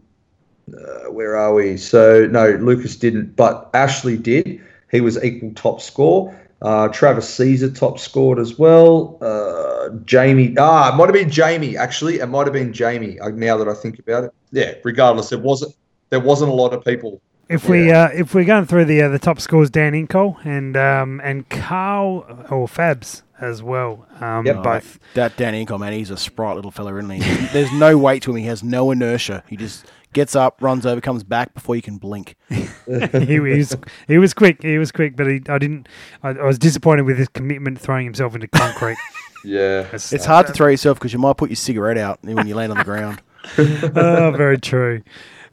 [0.73, 1.77] uh, where are we?
[1.77, 4.61] So no, Lucas didn't, but Ashley did.
[4.91, 6.35] He was equal top score.
[6.61, 9.17] Uh, Travis Caesar top scored as well.
[9.21, 11.75] Uh, Jamie, ah, it might have been Jamie.
[11.77, 13.19] Actually, it might have been Jamie.
[13.19, 14.73] uh, Now that I think about it, yeah.
[14.83, 15.75] Regardless, it wasn't.
[16.11, 17.21] There wasn't a lot of people.
[17.47, 20.75] If we uh, if we're going through the uh, the top scores, Dan Inco and
[20.75, 24.05] um and Carl or Fabs as well.
[24.19, 24.63] Um, Yep.
[24.63, 24.99] both.
[25.13, 27.19] That Dan Incom, man, he's a sprite little fella, isn't he?
[27.47, 28.37] There's no weight to him.
[28.37, 29.43] He has no inertia.
[29.47, 32.35] He just gets up, runs over, comes back before you can blink.
[32.49, 33.75] he, was
[34.07, 34.63] he was quick.
[34.63, 35.87] He was quick, but he I didn't.
[36.23, 38.97] I, I was disappointed with his commitment throwing himself into concrete.
[39.47, 39.87] Yeah.
[39.93, 42.71] It's hard to throw yourself because you might put your cigarette out when you land
[42.71, 43.21] on the ground.
[43.59, 45.03] oh, very true.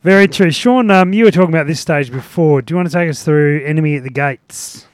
[0.03, 0.51] Very true.
[0.51, 2.61] Sean, um, you were talking about this stage before.
[2.61, 4.87] Do you want to take us through Enemy at the Gates?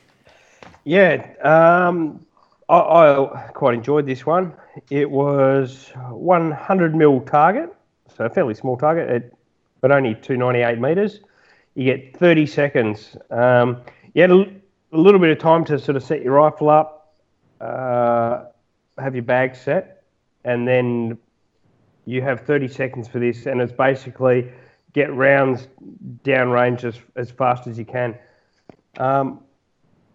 [0.84, 2.24] yeah, um,
[2.68, 4.52] I, I quite enjoyed this one.
[4.90, 7.74] It was 100 mil target,
[8.14, 9.32] so a fairly small target, at,
[9.80, 11.20] but only 298 meters.
[11.74, 13.16] You get 30 seconds.
[13.30, 13.80] Um,
[14.12, 14.46] you had a
[14.92, 17.14] little bit of time to sort of set your rifle up,
[17.62, 18.44] uh,
[18.98, 20.02] have your bag set,
[20.44, 21.16] and then
[22.04, 24.50] you have 30 seconds for this, and it's basically
[24.93, 25.68] get rounds
[26.24, 28.14] downrange as, as fast as you can.
[28.99, 29.41] Um,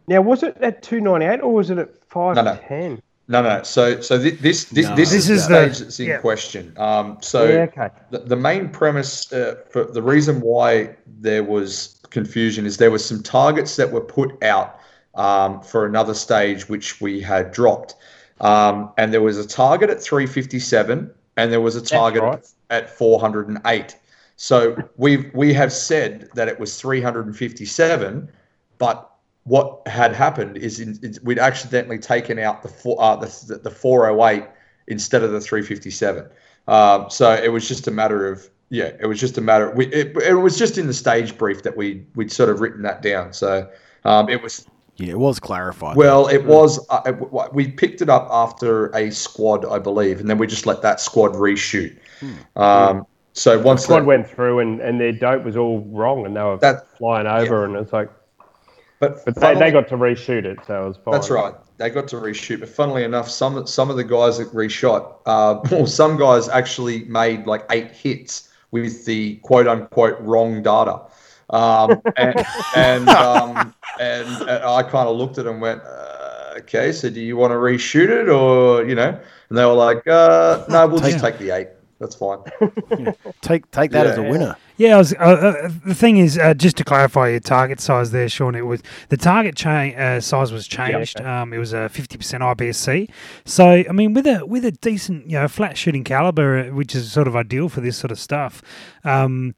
[0.08, 3.02] now, was it at 298 or was it at 510?
[3.30, 3.64] No, no.
[3.64, 6.08] So, so thi- this this No, this This is is the the- stage that's in
[6.08, 6.18] yeah.
[6.18, 6.74] question.
[6.78, 7.90] Um, so yeah, okay.
[8.10, 13.00] the, the main premise uh, for the reason why there was confusion is there were
[13.00, 14.78] some targets that were put out
[15.16, 17.96] um, for another stage which we had dropped.
[18.42, 22.46] um, and there was a target at 357, and there was a target right.
[22.72, 23.96] at 408.
[24.36, 28.30] So we we have said that it was 357,
[28.78, 29.10] but
[29.44, 34.48] what had happened is in, we'd accidentally taken out the four, uh, the, the 408
[34.88, 36.28] instead of the 357.
[36.68, 39.70] Um, so it was just a matter of yeah, it was just a matter.
[39.70, 42.82] We, it, it was just in the stage brief that we we'd sort of written
[42.84, 43.32] that down.
[43.34, 43.70] So
[44.04, 44.66] um, it was
[44.98, 45.96] Yeah, it was clarified.
[45.96, 46.84] well, it was.
[46.90, 50.66] Uh, it, we picked it up after a squad, I believe, and then we just
[50.66, 51.96] let that squad reshoot.
[52.56, 56.26] Um, so once the Squad that, went through and, and their dope was all wrong
[56.26, 58.10] and they were That- flying over and it's like,
[59.00, 61.12] but, but they, funnily- they got to reshoot it, so it was fine.
[61.14, 61.54] That's right.
[61.78, 65.60] They got to reshoot, but funnily enough, some some of the guys that reshot, uh,
[65.72, 71.02] well, some guys actually made like eight hits with the quote unquote wrong data,
[71.50, 76.54] um, and and, um, and and I kind of looked at them and went, uh,
[76.60, 79.20] okay, so do you want to reshoot it or you know?
[79.50, 81.68] And they were like, uh, no, we'll just take the eight.
[82.04, 82.40] That's fine.
[83.42, 84.12] take take that Yeah.
[84.12, 84.56] as a winner.
[84.76, 88.10] Yeah, I was, uh, uh, the thing is, uh, just to clarify your target size
[88.12, 91.20] there, Sean, it was the target cha- uh, size was changed.
[91.22, 91.30] okay.
[91.30, 93.10] Um, it was a fifty percent IPSC.
[93.46, 96.94] So, I mean, with a with a decent, you know, flat shooting caliber, uh, which
[96.96, 98.62] is sort of ideal for this sort of stuff.
[99.04, 99.56] Um,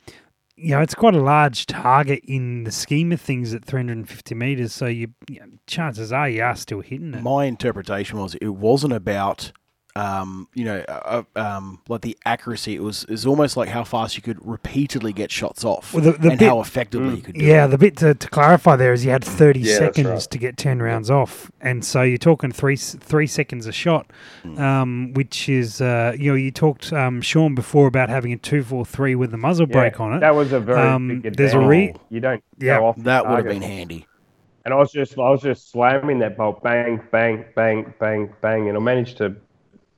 [0.58, 4.72] you know, it's quite a large target in the scheme of things at 350 meters.
[4.72, 7.22] So, you, you know, chances are you are still hitting it.
[7.24, 9.52] My interpretation was it wasn't about
[9.96, 12.76] um, you know, uh, uh, um, like the accuracy.
[12.76, 16.12] It was is almost like how fast you could repeatedly get shots off, Well, the-
[16.14, 17.70] the and bit- how effectively you could do Yeah, it.
[17.70, 20.20] the bit to, to clarify there is you had 30 Yeah, seconds right.
[20.32, 21.50] to get 10 rounds off.
[21.62, 24.08] And so you're talking three three seconds a shot,
[24.44, 24.60] Hmm.
[24.60, 29.16] um, which is, uh, you know, you talked, um, Sean, before about having a 243
[29.16, 30.20] with the muzzle Yeah, brake on it.
[30.20, 33.28] That was a very Um, big there's a re- You don't Yeah, go off That
[33.30, 34.08] would have been handy.
[34.66, 38.68] And I was just I was just slamming that bolt, bang, bang, bang, bang, bang,
[38.68, 39.36] and I managed to,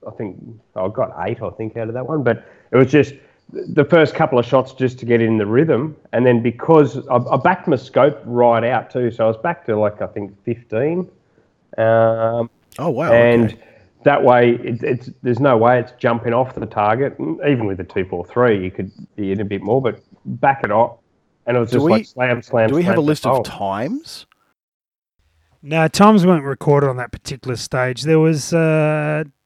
[0.07, 0.37] I think
[0.75, 2.23] I got eight, I think, out of that one.
[2.23, 3.13] But it was just
[3.51, 7.15] the first couple of shots just to get in the rhythm, and then because I,
[7.15, 10.33] I backed my scope right out too, so I was back to like I think
[10.43, 11.09] fifteen,
[11.77, 12.49] um,
[12.79, 13.11] Oh wow!
[13.11, 13.59] and okay.
[14.03, 17.15] that way it, it's there's no way it's jumping off the target.
[17.47, 20.63] Even with the two four three, you could be in a bit more, but back
[20.63, 20.97] it off,
[21.45, 22.69] and it was Do just we- like slam, slam.
[22.69, 24.25] do we have a list of times?
[25.63, 28.03] no, times weren't recorded on that particular stage.
[28.03, 29.36] There was uh, Quite a few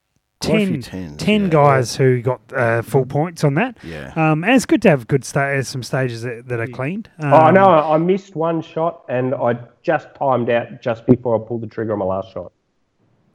[0.41, 1.47] 10, tens, 10 yeah.
[1.49, 3.77] guys who got uh, full points on that.
[3.83, 4.11] Yeah.
[4.15, 7.09] Um, and it's good to have good sta- some stages that, that are cleaned.
[7.19, 7.67] Um, Oh, I know.
[7.69, 11.93] I missed one shot, and I just timed out just before I pulled the trigger
[11.93, 12.51] on my last shot.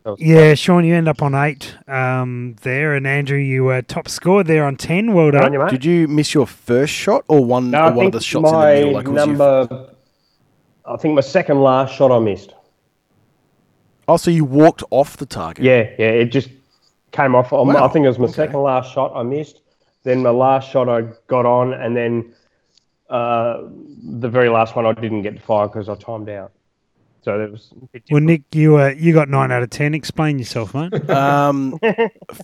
[0.04, 3.82] That was- Yeah, Sean, you end up on eight um, there, and Andrew, you uh,
[3.86, 5.14] top scored there on ten.
[5.14, 5.52] Well done.
[5.52, 5.68] you.
[5.68, 8.20] Did you miss your first shot or one, No, or I one of think the
[8.20, 8.92] shots in the my middle?
[8.92, 9.90] Like, was your- number.
[10.88, 12.54] I think my second last shot I missed.
[14.08, 15.64] oh, so you walked off the target?
[15.64, 16.10] Yeah, yeah.
[16.10, 16.48] It just
[17.16, 17.52] came off.
[17.52, 18.34] on Wow, I think it was my okay.
[18.34, 19.62] second last shot I missed.
[20.02, 22.34] Then my last shot I got on, and then
[23.10, 23.62] uh,
[24.20, 26.52] the very last one I didn't get to fire because I timed out.
[27.22, 27.72] So it was.
[27.92, 29.94] a Well, Nick, you uh, you got nine out of ten.
[29.94, 30.92] Explain yourself, mate.
[31.10, 31.76] Um,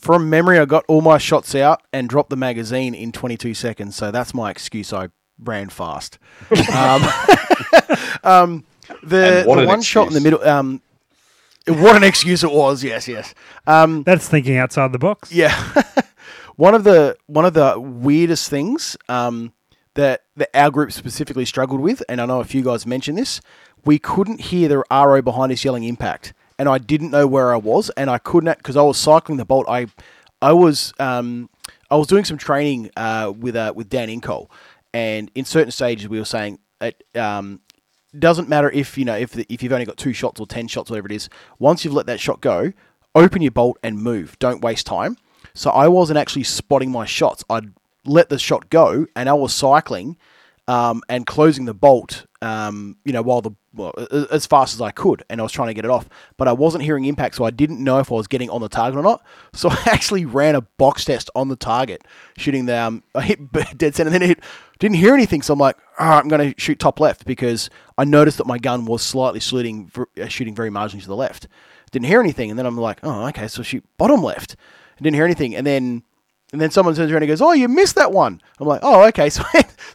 [0.00, 3.94] from memory, I got all my shots out and dropped the magazine in 22 seconds.
[3.94, 4.92] So that's my excuse.
[4.92, 6.18] I ran fast.
[6.72, 7.02] Um,
[8.24, 8.64] um,
[9.04, 10.40] the the an one shot in the excuse.
[10.40, 10.48] middle.
[11.66, 12.82] What an excuse it was.
[12.82, 13.34] Yes, yes.
[13.66, 15.32] Um, That's thinking outside the box.
[15.32, 15.82] yeah.
[16.56, 19.52] one of the one of the weirdest things um,
[19.94, 23.40] that that our group specifically struggled with, and I know a few guys mentioned this,
[23.84, 27.56] we couldn't hear the RO behind us yelling impact, and I didn't know where I
[27.56, 29.66] was, and I couldn't because I was cycling the bolt.
[29.68, 29.86] I
[30.40, 31.48] I was um,
[31.90, 34.50] I was doing some training uh, with uh, with Dan Incole,
[34.92, 37.60] and in certain stages we were saying it um,
[38.18, 40.68] doesn't matter if you know if the, if you've only got two shots or ten
[40.68, 41.28] shots, whatever it is.
[41.58, 42.72] Once you've let that shot go,
[43.14, 44.38] open your bolt and move.
[44.38, 45.16] Don't waste time.
[45.54, 47.44] So I wasn't actually spotting my shots.
[47.50, 47.72] I'd
[48.04, 50.16] let the shot go, and I was cycling
[50.68, 52.26] um, and closing the bolt.
[52.40, 53.94] Um, you know, while the well,
[54.30, 56.52] as fast as I could, and I was trying to get it off, but I
[56.52, 59.02] wasn't hearing impact, so I didn't know if I was getting on the target or
[59.02, 59.24] not.
[59.54, 62.02] So I actually ran a box test on the target,
[62.36, 64.40] shooting the um, I hit dead center, and then it hit,
[64.82, 65.42] didn't hear anything.
[65.42, 65.76] So I'm like,
[66.08, 69.38] right, I'm going to shoot top left because I noticed that my gun was slightly
[69.86, 71.46] ver- uh, shooting very marginally to the left.
[71.92, 74.56] Didn't hear anything, and then I'm like, oh, okay, so shoot bottom left.
[74.98, 76.02] I didn't hear anything, and then
[76.52, 79.02] and then someone turns around and goes, "Oh, you missed that one." I'm like, "Oh,
[79.08, 79.42] okay." So,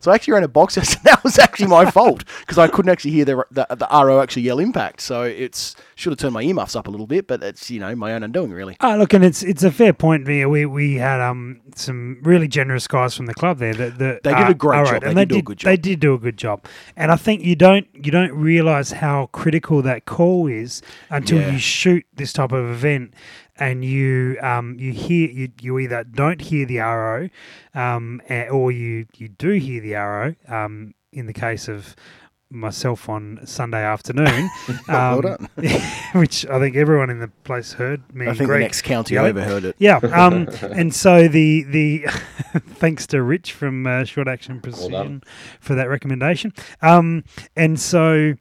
[0.02, 2.68] so I actually ran a box test, and that was actually my fault because I
[2.68, 5.02] couldn't actually hear the, the the RO actually yell impact.
[5.02, 7.96] So it's should have turned my earmuffs up a little bit, but it's you know
[7.96, 8.78] my own undoing, really.
[8.82, 10.26] Oh, look, and it's it's a fair point.
[10.26, 13.74] There, we we had um some really generous guys from the club there.
[13.74, 15.02] That, that They did a great job.
[15.02, 15.66] They and did they do a good job.
[15.68, 19.28] They did do a good job, and I think you don't you don't realize how
[19.28, 21.52] critical that call is until Yeah.
[21.52, 23.14] you shoot this type of event.
[23.60, 27.30] And you um, you hear you, you either don't hear the RO,
[27.74, 30.36] um, or you you do hear the RO.
[30.48, 31.96] Um, in the case of
[32.50, 34.50] myself on Sunday afternoon,
[34.88, 35.50] um,
[36.14, 38.02] which I think everyone in the place heard.
[38.14, 39.32] Me I think the next county yelling.
[39.32, 39.76] overheard it.
[39.80, 42.06] Yeah, um, and so the the
[42.76, 45.24] thanks to Rich from uh, Short Action Precision
[45.60, 46.54] for that recommendation.
[46.82, 47.24] Um,
[47.56, 48.36] and so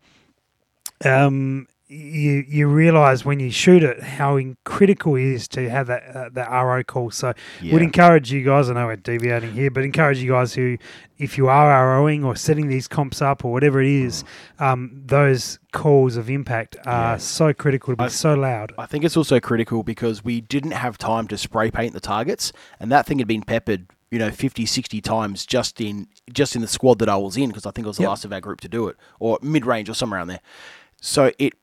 [1.04, 6.02] um, you you realise when you shoot it how critical it is to have that
[6.16, 7.10] uh, that RO call.
[7.12, 7.74] So Yeah.
[7.74, 8.68] would encourage you guys.
[8.68, 10.78] I know we're deviating here, but encourage you guys who,
[11.18, 11.70] if you are
[12.00, 14.24] ROing or setting these comps up or whatever it is,
[14.58, 17.16] um, those calls of impact are Yeah.
[17.18, 18.72] so critical to be I- so loud.
[18.76, 22.52] I think it's also critical because we didn't have time to spray paint the targets,
[22.80, 26.62] and that thing had been peppered, you know, 50, 60 times just in just in
[26.62, 28.08] the squad that I was in because I think I was the Yep.
[28.08, 30.40] last of our group to do it, or mid range or somewhere around there.
[31.00, 31.54] So it,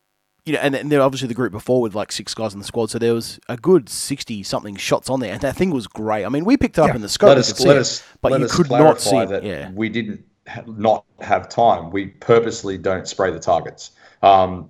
[0.45, 2.65] you know, and, and then obviously the group before with like six guys in the
[2.65, 5.87] squad, so there was a good sixty something shots on there, and that thing was
[5.87, 6.25] great.
[6.25, 6.95] I mean, we picked it up Yeah.
[6.95, 8.99] in the scope, let us could see let it, but let you us could not
[9.01, 9.71] see that Yeah.
[9.71, 11.91] we didn't ha- not have time.
[11.91, 13.91] We purposely don't spray the targets.
[14.21, 14.69] Um,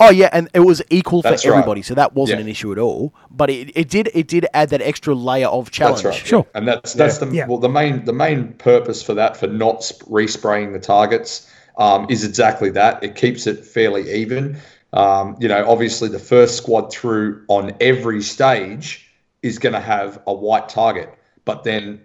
[0.00, 1.52] Oh yeah, and it was equal for That's right.
[1.58, 2.44] everybody, so that wasn't Yeah.
[2.44, 3.12] an issue at all.
[3.30, 6.02] But it, it did it did add that extra layer of challenge.
[6.02, 6.26] That's right.
[6.26, 6.46] Sure.
[6.54, 7.46] And that's that's the Yeah.
[7.46, 12.06] well the main the main purpose for that for not sp- respraying the targets um,
[12.08, 13.02] is exactly that.
[13.02, 14.56] It keeps it fairly even.
[14.96, 19.10] Um, you know, obviously the first squad through on every stage
[19.42, 21.12] is going to have a white target,
[21.44, 22.00] but then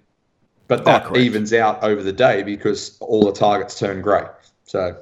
[0.67, 1.17] but that correct.
[1.17, 4.23] evens out over the day because all the targets turn grey.
[4.63, 5.01] So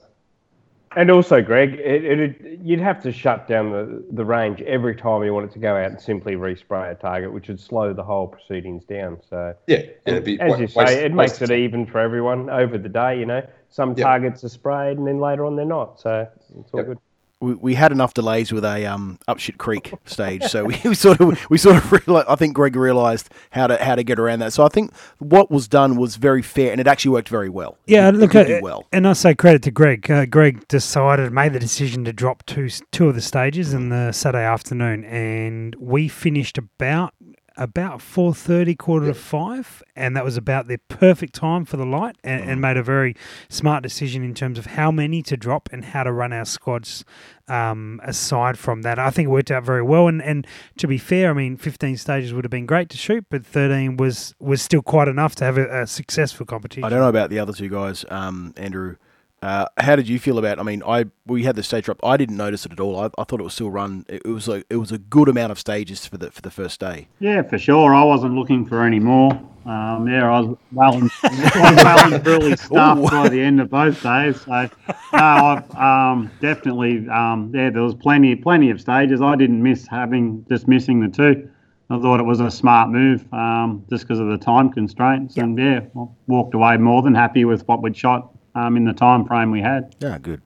[0.96, 5.24] And also, Greg, it, it, you'd have to shut down the, the range every time
[5.24, 8.26] you wanted to go out and simply respray a target, which would slow the whole
[8.28, 9.20] proceedings down.
[9.30, 12.50] So, yeah, it'd be as wa- you waste- say, it makes it even for everyone
[12.50, 13.20] over the day.
[13.20, 13.98] You know, some Yep.
[14.00, 16.00] targets are sprayed and then later on they're not.
[16.00, 16.28] So
[16.60, 16.88] it's all Yep.
[16.88, 16.98] good.
[17.42, 20.96] We, we had enough delays with a um, up shit creek stage, so we, we
[20.96, 24.20] sort of we sort of realized, I think Greg realised how to how to get
[24.20, 24.54] around that.
[24.54, 27.78] So I think what was done was very fair, and it actually worked very well.
[27.86, 28.86] Yeah, it look, did uh, well.
[28.92, 30.10] and I say credit to Greg.
[30.10, 34.12] Uh, Greg decided, made the decision to drop two two of the stages in the
[34.12, 37.14] Saturday afternoon, and we finished about
[37.60, 41.86] about four thirty, quarter to five, and that was about the perfect time for the
[41.86, 42.48] light, and, Mm.
[42.48, 43.16] and made a very
[43.50, 47.06] smart decision in terms of how many to drop and how to run our squads.
[47.48, 50.08] Um, aside from that, I think it worked out very well.
[50.08, 50.46] And, and
[50.78, 53.98] to be fair, I mean, fifteen stages would have been great to shoot, but thirteen
[53.98, 56.84] was was still quite enough to have a, a successful competition.
[56.86, 58.96] I don't know about the other two guys, um, Andrew.
[59.42, 60.60] Uh, how did you feel about?
[60.60, 62.00] I mean, I we had the stage drop.
[62.04, 63.00] I didn't notice it at all.
[63.00, 64.06] I, I thought it was still run.
[64.10, 66.52] It, it was like it was a good amount of stages for the for the
[66.52, 67.08] first day.
[67.20, 67.94] Yeah, for sure.
[67.96, 69.32] I wasn't looking for any more.
[69.66, 73.10] Um, yeah, I was well and, well and truly stuffed Ooh.
[73.10, 74.42] by the end of both days.
[74.42, 74.70] So,
[75.14, 79.22] no, I've um, definitely, um, yeah, there was plenty, plenty of stages.
[79.22, 81.50] I didn't miss having just missing the two.
[81.92, 85.38] I thought it was a smart move, um, just because of the time constraints.
[85.38, 88.94] And yeah, I walked away more than happy with what we'd shot um, in the
[88.94, 89.96] time frame we had.
[90.00, 90.42] Yeah, good.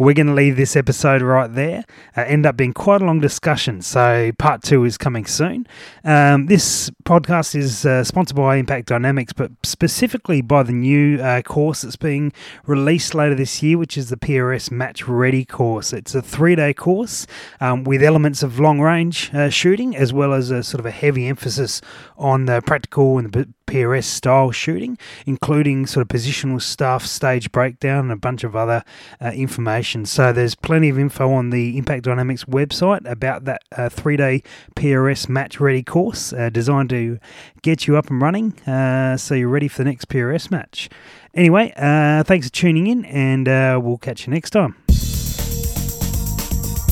[0.00, 1.84] We're going to leave this episode right there.
[2.16, 5.66] Uh, end up being quite a long discussion, so part two is coming soon.
[6.04, 11.42] Um, this podcast is uh, sponsored by Impact Dynamics, but specifically by the new uh,
[11.42, 12.32] course that's being
[12.64, 15.92] released later this year, which is the PRS Match Ready course.
[15.92, 17.26] It's a three-day course
[17.60, 21.26] um, with elements of long-range uh, shooting, as well as a sort of a heavy
[21.26, 21.82] emphasis
[22.16, 28.06] on the practical and the PRS style shooting, including sort of positional stuff, stage breakdown,
[28.06, 28.82] and a bunch of other
[29.20, 30.04] uh, information.
[30.06, 34.42] So there's plenty of info on the Impact Dynamics website about that uh, three day
[34.74, 37.20] PRS match ready course uh, designed to
[37.62, 40.88] get you up and running uh, so you're ready for the next PRS match.
[41.32, 44.74] Anyway, uh, thanks for tuning in, and uh, we'll catch you next time.